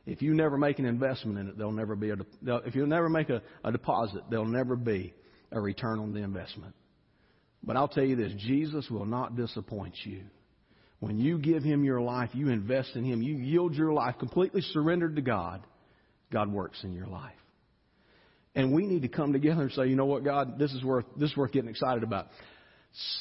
[0.06, 2.18] If you never make an investment in it, there'll never be a.
[2.64, 5.16] If you never make a, a deposit, there'll never be
[5.56, 6.76] a return on the investment.
[7.64, 10.22] But I'll tell you this Jesus will not disappoint you.
[11.00, 14.62] When you give Him your life, you invest in Him, you yield your life completely
[14.62, 15.64] surrendered to God,
[16.32, 17.34] God works in your life.
[18.56, 21.06] And we need to come together and say, you know what, God, this is worth,
[21.18, 22.28] this is worth getting excited about.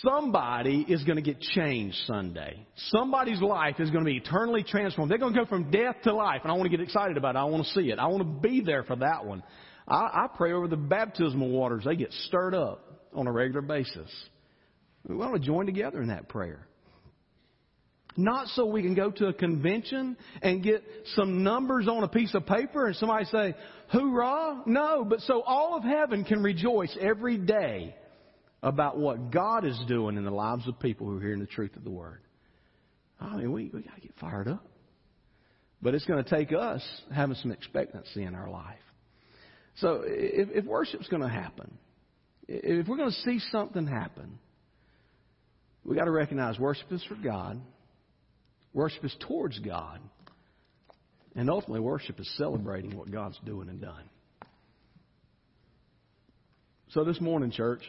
[0.03, 2.65] Somebody is going to get changed Sunday.
[2.77, 5.11] Somebody's life is going to be eternally transformed.
[5.11, 7.35] They're going to go from death to life, and I want to get excited about
[7.35, 7.39] it.
[7.39, 7.99] I want to see it.
[7.99, 9.43] I want to be there for that one.
[9.87, 11.85] I, I pray over the baptismal waters.
[11.85, 14.11] They get stirred up on a regular basis.
[15.07, 16.67] We want to join together in that prayer.
[18.17, 20.85] Not so we can go to a convention and get
[21.17, 23.55] some numbers on a piece of paper and somebody say,
[23.89, 24.63] hoorah.
[24.67, 27.95] No, but so all of heaven can rejoice every day
[28.63, 31.77] about what God is doing in the lives of people who are hearing the truth
[31.77, 32.21] of the Word.
[33.21, 34.65] I mean, we, we got to get fired up.
[35.83, 36.83] But it's going to take us
[37.13, 38.79] having some expectancy in our life.
[39.77, 41.77] So if, if worship's going to happen,
[42.47, 44.39] if we're going to see something happen,
[45.85, 47.61] we got to recognize worship is for God,
[48.73, 50.01] worship is towards God,
[51.35, 54.05] and ultimately worship is celebrating what God's doing and done.
[56.91, 57.83] So this morning, church,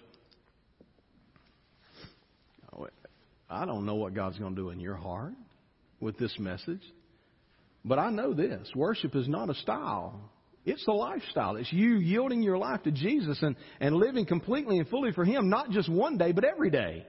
[3.49, 5.33] I don't know what God's going to do in your heart
[5.99, 6.81] with this message,
[7.83, 10.31] but I know this worship is not a style
[10.65, 11.57] It's the lifestyle.
[11.57, 15.49] It's you yielding your life to Jesus and, and living completely and fully for Him,
[15.49, 17.05] not just one day, but every day.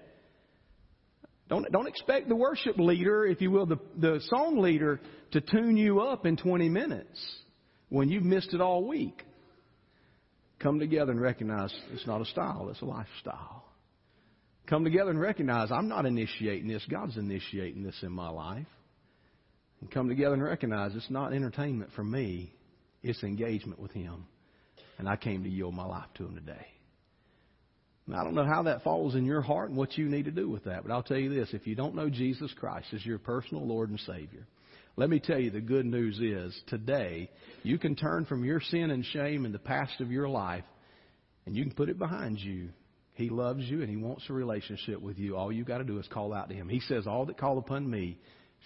[1.48, 5.00] Don't, don't expect the worship leader, if you will, the, the song leader,
[5.30, 7.36] to tune you up in 20 minutes
[7.88, 9.22] when you've missed it all week.
[10.58, 13.64] Come together and recognize it's not a style, it's a lifestyle.
[14.66, 18.66] Come together and recognize I'm not initiating this, God's initiating this in my life.
[19.80, 22.52] And come together and recognize it's not entertainment for me,
[23.08, 24.26] it's engagement with Him.
[24.98, 26.66] And I came to yield my life to Him today.
[28.06, 30.30] Now, I don't know how that falls in your heart and what you need to
[30.30, 33.04] do with that, but I'll tell you this if you don't know Jesus Christ as
[33.04, 34.46] your personal Lord and Savior,
[34.96, 37.28] let me tell you the good news is today
[37.62, 40.64] you can turn from your sin and shame in the past of your life
[41.46, 42.68] and you can put it behind you.
[43.14, 45.36] He loves you and He wants a relationship with you.
[45.36, 46.68] All you've got to do is call out to Him.
[46.68, 48.18] He says, All that call upon me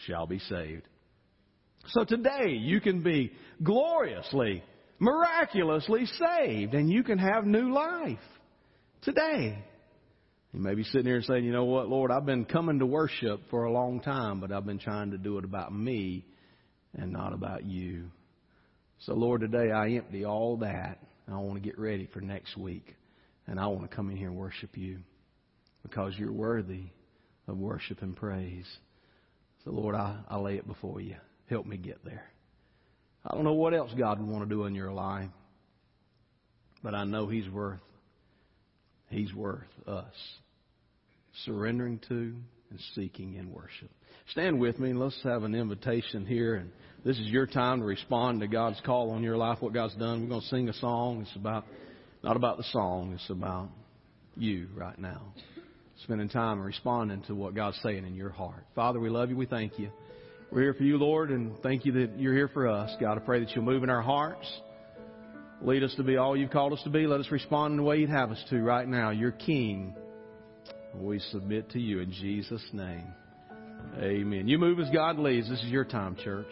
[0.06, 0.86] shall be saved.
[1.88, 3.32] So today you can be
[3.62, 4.62] gloriously,
[4.98, 8.18] miraculously saved and you can have new life.
[9.02, 9.64] Today.
[10.52, 12.86] You may be sitting here and saying, you know what, Lord, I've been coming to
[12.86, 16.26] worship for a long time, but I've been trying to do it about me
[16.94, 18.10] and not about you.
[19.00, 20.98] So, Lord, today I empty all that
[21.30, 22.96] I want to get ready for next week.
[23.46, 24.98] And I want to come in here and worship you
[25.82, 26.84] because you're worthy
[27.48, 28.66] of worship and praise.
[29.64, 31.16] So, Lord, I, I lay it before you.
[31.50, 32.24] Help me get there.
[33.26, 35.28] I don't know what else God would want to do in your life,
[36.82, 37.80] but I know He's worth
[39.10, 40.14] He's worth us
[41.44, 42.34] surrendering to
[42.70, 43.90] and seeking in worship.
[44.30, 46.54] Stand with me and let's have an invitation here.
[46.54, 46.70] And
[47.04, 50.22] this is your time to respond to God's call on your life, what God's done.
[50.22, 51.22] We're going to sing a song.
[51.22, 51.64] It's about,
[52.22, 53.70] not about the song, it's about
[54.36, 55.20] you right now.
[56.04, 58.64] Spending time responding to what God's saying in your heart.
[58.74, 59.36] Father, we love you.
[59.36, 59.90] We thank you.
[60.52, 62.90] We're here for you, Lord, and thank you that you're here for us.
[63.00, 64.44] God, I pray that you'll move in our hearts.
[65.62, 67.06] Lead us to be all you've called us to be.
[67.06, 69.10] Let us respond in the way you'd have us to right now.
[69.10, 69.94] You're King.
[70.92, 73.14] We submit to you in Jesus' name.
[73.98, 74.48] Amen.
[74.48, 75.48] You move as God leads.
[75.48, 76.50] This is your time, church.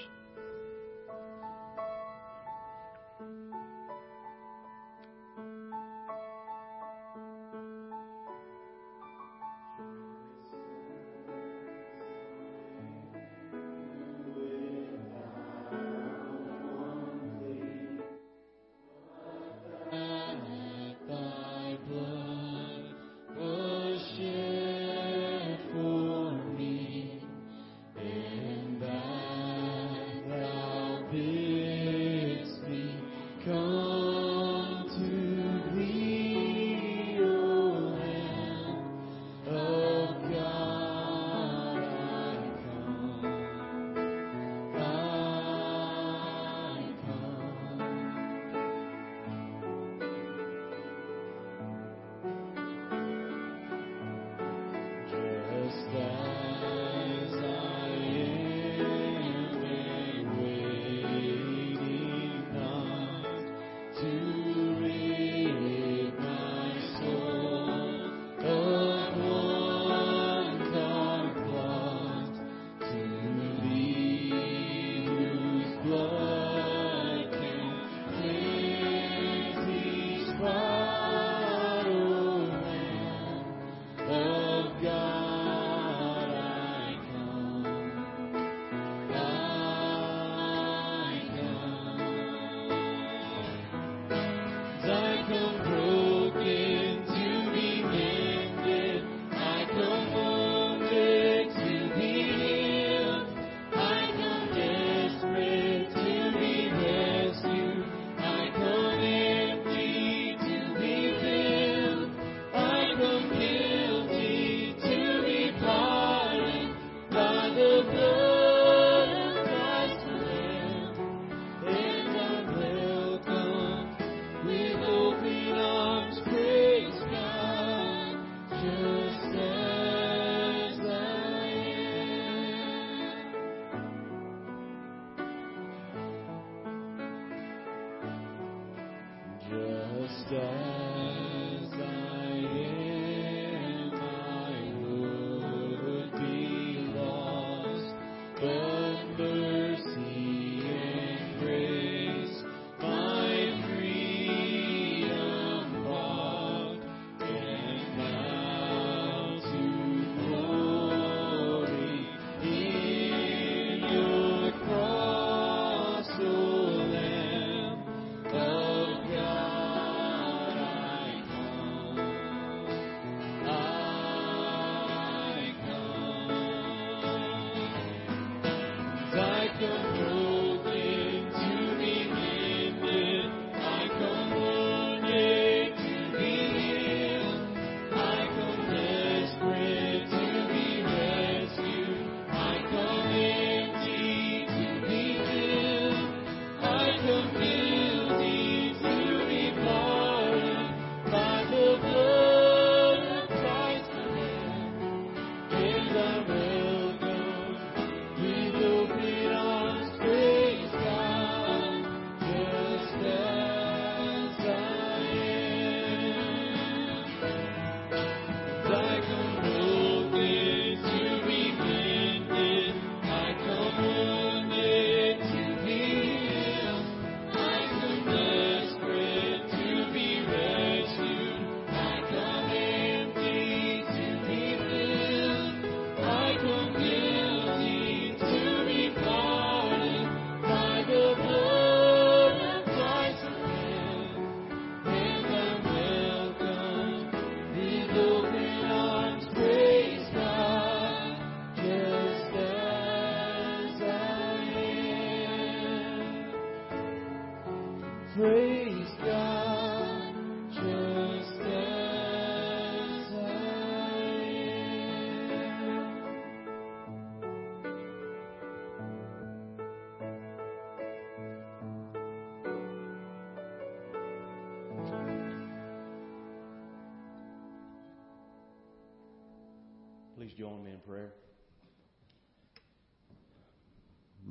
[148.41, 148.68] fail.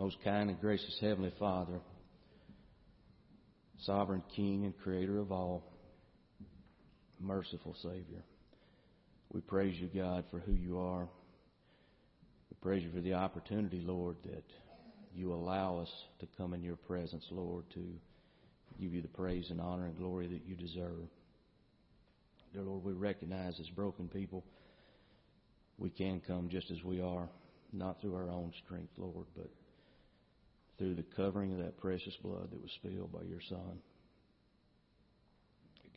[0.07, 1.81] Most kind and gracious Heavenly Father,
[3.81, 5.65] sovereign King and Creator of all,
[7.19, 8.23] merciful Savior,
[9.33, 11.09] we praise you, God, for who you are.
[12.49, 14.45] We praise you for the opportunity, Lord, that
[15.13, 17.83] you allow us to come in your presence, Lord, to
[18.79, 21.09] give you the praise and honor and glory that you deserve.
[22.53, 24.45] Dear Lord, we recognize as broken people
[25.77, 27.27] we can come just as we are,
[27.73, 29.49] not through our own strength, Lord, but
[30.77, 33.79] through the covering of that precious blood that was spilled by your Son.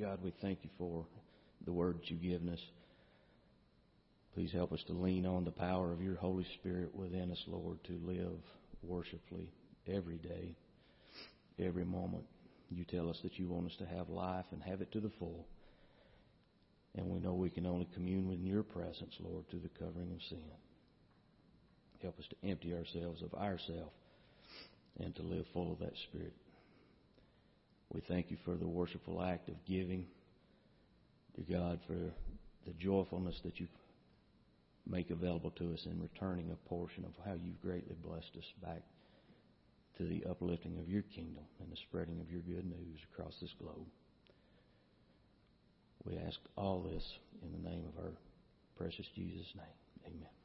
[0.01, 1.05] God, we thank you for
[1.66, 2.61] the word that you've given us.
[4.35, 7.78] Please help us to lean on the power of your Holy Spirit within us, Lord,
[7.85, 8.39] to live
[8.82, 9.51] worshipfully
[9.86, 10.57] every day,
[11.59, 12.24] every moment.
[12.70, 15.11] You tell us that you want us to have life and have it to the
[15.19, 15.47] full.
[16.94, 20.23] And we know we can only commune with your presence, Lord, through the covering of
[20.28, 20.39] sin.
[22.01, 23.93] Help us to empty ourselves of ourself
[25.02, 26.35] and to live full of that Spirit.
[27.93, 30.06] We thank you for the worshipful act of giving,
[31.36, 32.12] dear God, for
[32.66, 33.66] the joyfulness that you
[34.89, 38.82] make available to us in returning a portion of how you've greatly blessed us back
[39.98, 43.55] to the uplifting of your kingdom and the spreading of your good news across this
[43.60, 43.86] globe.
[46.05, 47.05] We ask all this
[47.43, 48.12] in the name of our
[48.77, 50.06] precious Jesus' name.
[50.06, 50.40] Amen.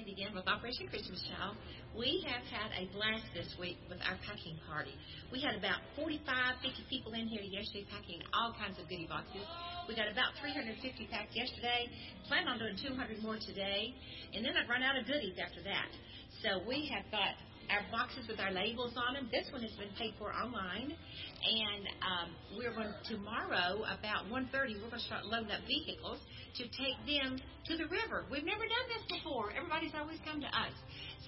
[0.00, 1.60] And again with Operation Christmas Child,
[1.92, 4.96] we have had a blast this week with our packing party.
[5.28, 9.44] We had about 45, 50 people in here yesterday packing all kinds of goodie boxes.
[9.84, 10.72] We got about 350
[11.12, 11.84] packed yesterday.
[12.32, 13.92] Plan on doing 200 more today,
[14.32, 15.92] and then I've run out of goodies after that.
[16.40, 17.36] So we have got
[17.70, 19.30] our boxes with our labels on them.
[19.30, 22.28] This one has been paid for online, and um,
[22.58, 24.82] we're going tomorrow about 1:30.
[24.82, 26.18] We're going to start loading up vehicles
[26.58, 28.26] to take them to the river.
[28.26, 29.54] We've never done this before.
[29.54, 30.74] Everybody's always come to us,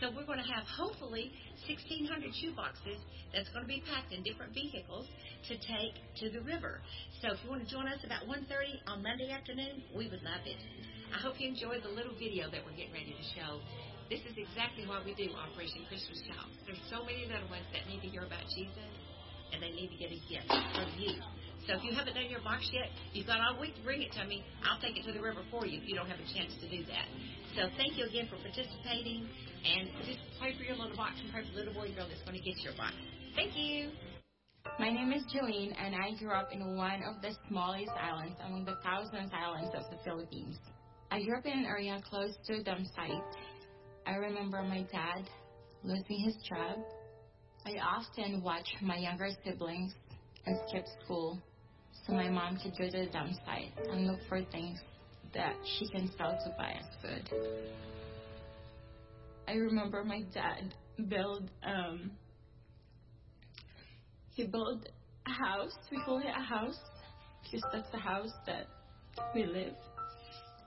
[0.02, 1.30] so we're going to have hopefully
[1.70, 2.98] 1,600 shoe boxes
[3.30, 5.06] that's going to be packed in different vehicles
[5.46, 6.82] to take to the river.
[7.22, 10.42] So if you want to join us about 1:30 on Monday afternoon, we would love
[10.42, 10.58] it.
[11.14, 13.62] I hope you enjoyed the little video that we're getting ready to show.
[14.12, 16.52] This is exactly why we do Operation Christmas Child.
[16.68, 18.92] There's so many little ones that need to hear about Jesus,
[19.56, 21.16] and they need to get a gift from you.
[21.64, 24.12] So if you haven't done your box yet, you've got all week to bring it
[24.20, 24.44] to me.
[24.68, 26.68] I'll take it to the river for you if you don't have a chance to
[26.68, 27.08] do that.
[27.56, 29.24] So thank you again for participating,
[29.64, 32.04] and just pray for your little box and pray for the little boy and girl
[32.04, 32.92] that's going to get your box.
[33.32, 33.96] Thank you.
[34.76, 38.68] My name is Jolene, and I grew up in one of the smallest islands among
[38.68, 40.60] the thousands islands of the Philippines.
[41.08, 43.24] I grew up in an area close to a dump site.
[44.06, 45.28] I remember my dad
[45.84, 46.78] losing his job.
[47.64, 49.94] I often watch my younger siblings
[50.46, 51.40] and skip school
[52.06, 54.80] so my mom could go to the dump site and look for things
[55.34, 57.38] that she can sell to buy us food.
[59.46, 60.74] I remember my dad
[61.08, 62.10] build um
[64.34, 64.88] he built
[65.26, 65.76] a house.
[65.90, 66.78] We call it a house
[67.44, 68.66] because that's the house that
[69.34, 69.74] we live.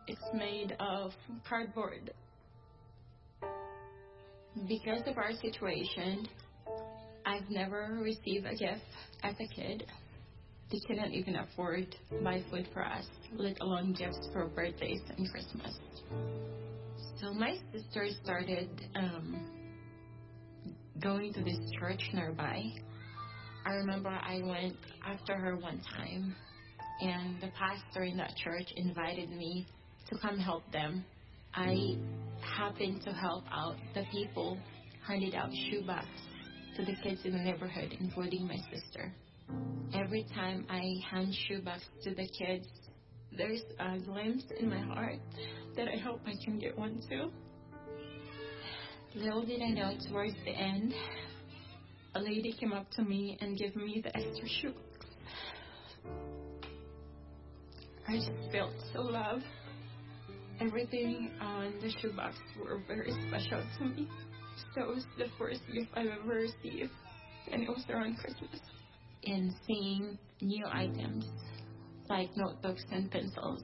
[0.08, 1.12] It's made of
[1.48, 2.12] cardboard
[4.68, 6.28] because of our situation,
[7.26, 8.82] I've never received a gift
[9.24, 9.86] as a kid.
[10.72, 13.06] They couldn't even afford buy food for us,
[13.36, 15.78] let alone gifts for birthdays and Christmas.
[17.22, 19.48] So my sister started um,
[21.02, 22.64] going to this church nearby.
[23.66, 26.36] I remember I went after her one time,
[27.02, 29.68] and the pastor in that church invited me
[30.10, 31.04] to come help them.
[31.54, 31.98] I
[32.46, 34.58] happened to help out the people,
[35.06, 36.08] handed out shoebox
[36.76, 39.14] to the kids in the neighborhood, including my sister.
[39.94, 42.68] Every time I hand shoebox to the kids,
[43.38, 45.20] there's a glimpse in my heart
[45.76, 47.32] that I hope I can get one too.
[49.16, 50.94] Little did I know towards the end,
[52.16, 54.82] a lady came up to me and gave me the extra shoebox.
[58.08, 59.44] I just felt so loved.
[60.62, 64.08] Everything on the shoebox were very special to me.
[64.74, 66.92] So it was the first gift I've ever received,
[67.52, 68.62] and it was around Christmas.
[69.24, 71.26] In seeing new items
[72.10, 73.64] like notebooks and pencils,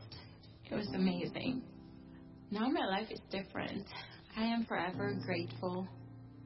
[0.69, 1.61] it was amazing.
[2.49, 3.85] Now my life is different.
[4.35, 5.87] I am forever grateful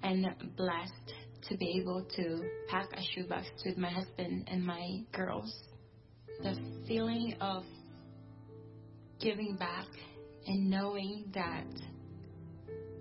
[0.04, 1.14] and blessed
[1.50, 5.52] to be able to pack a shoebox with my husband and my girls.
[6.44, 6.56] The
[6.88, 7.64] feeling of
[9.20, 9.88] giving back
[10.48, 11.66] and knowing that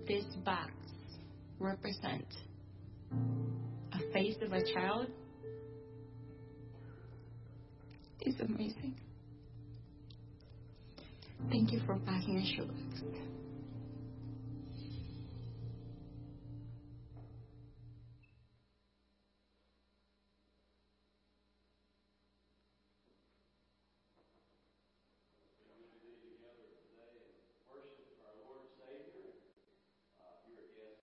[0.07, 0.71] this box
[1.59, 2.35] represents
[3.93, 5.07] a face of a child
[8.21, 8.95] is amazing.
[11.49, 13.34] Thank you for packing a shoebox.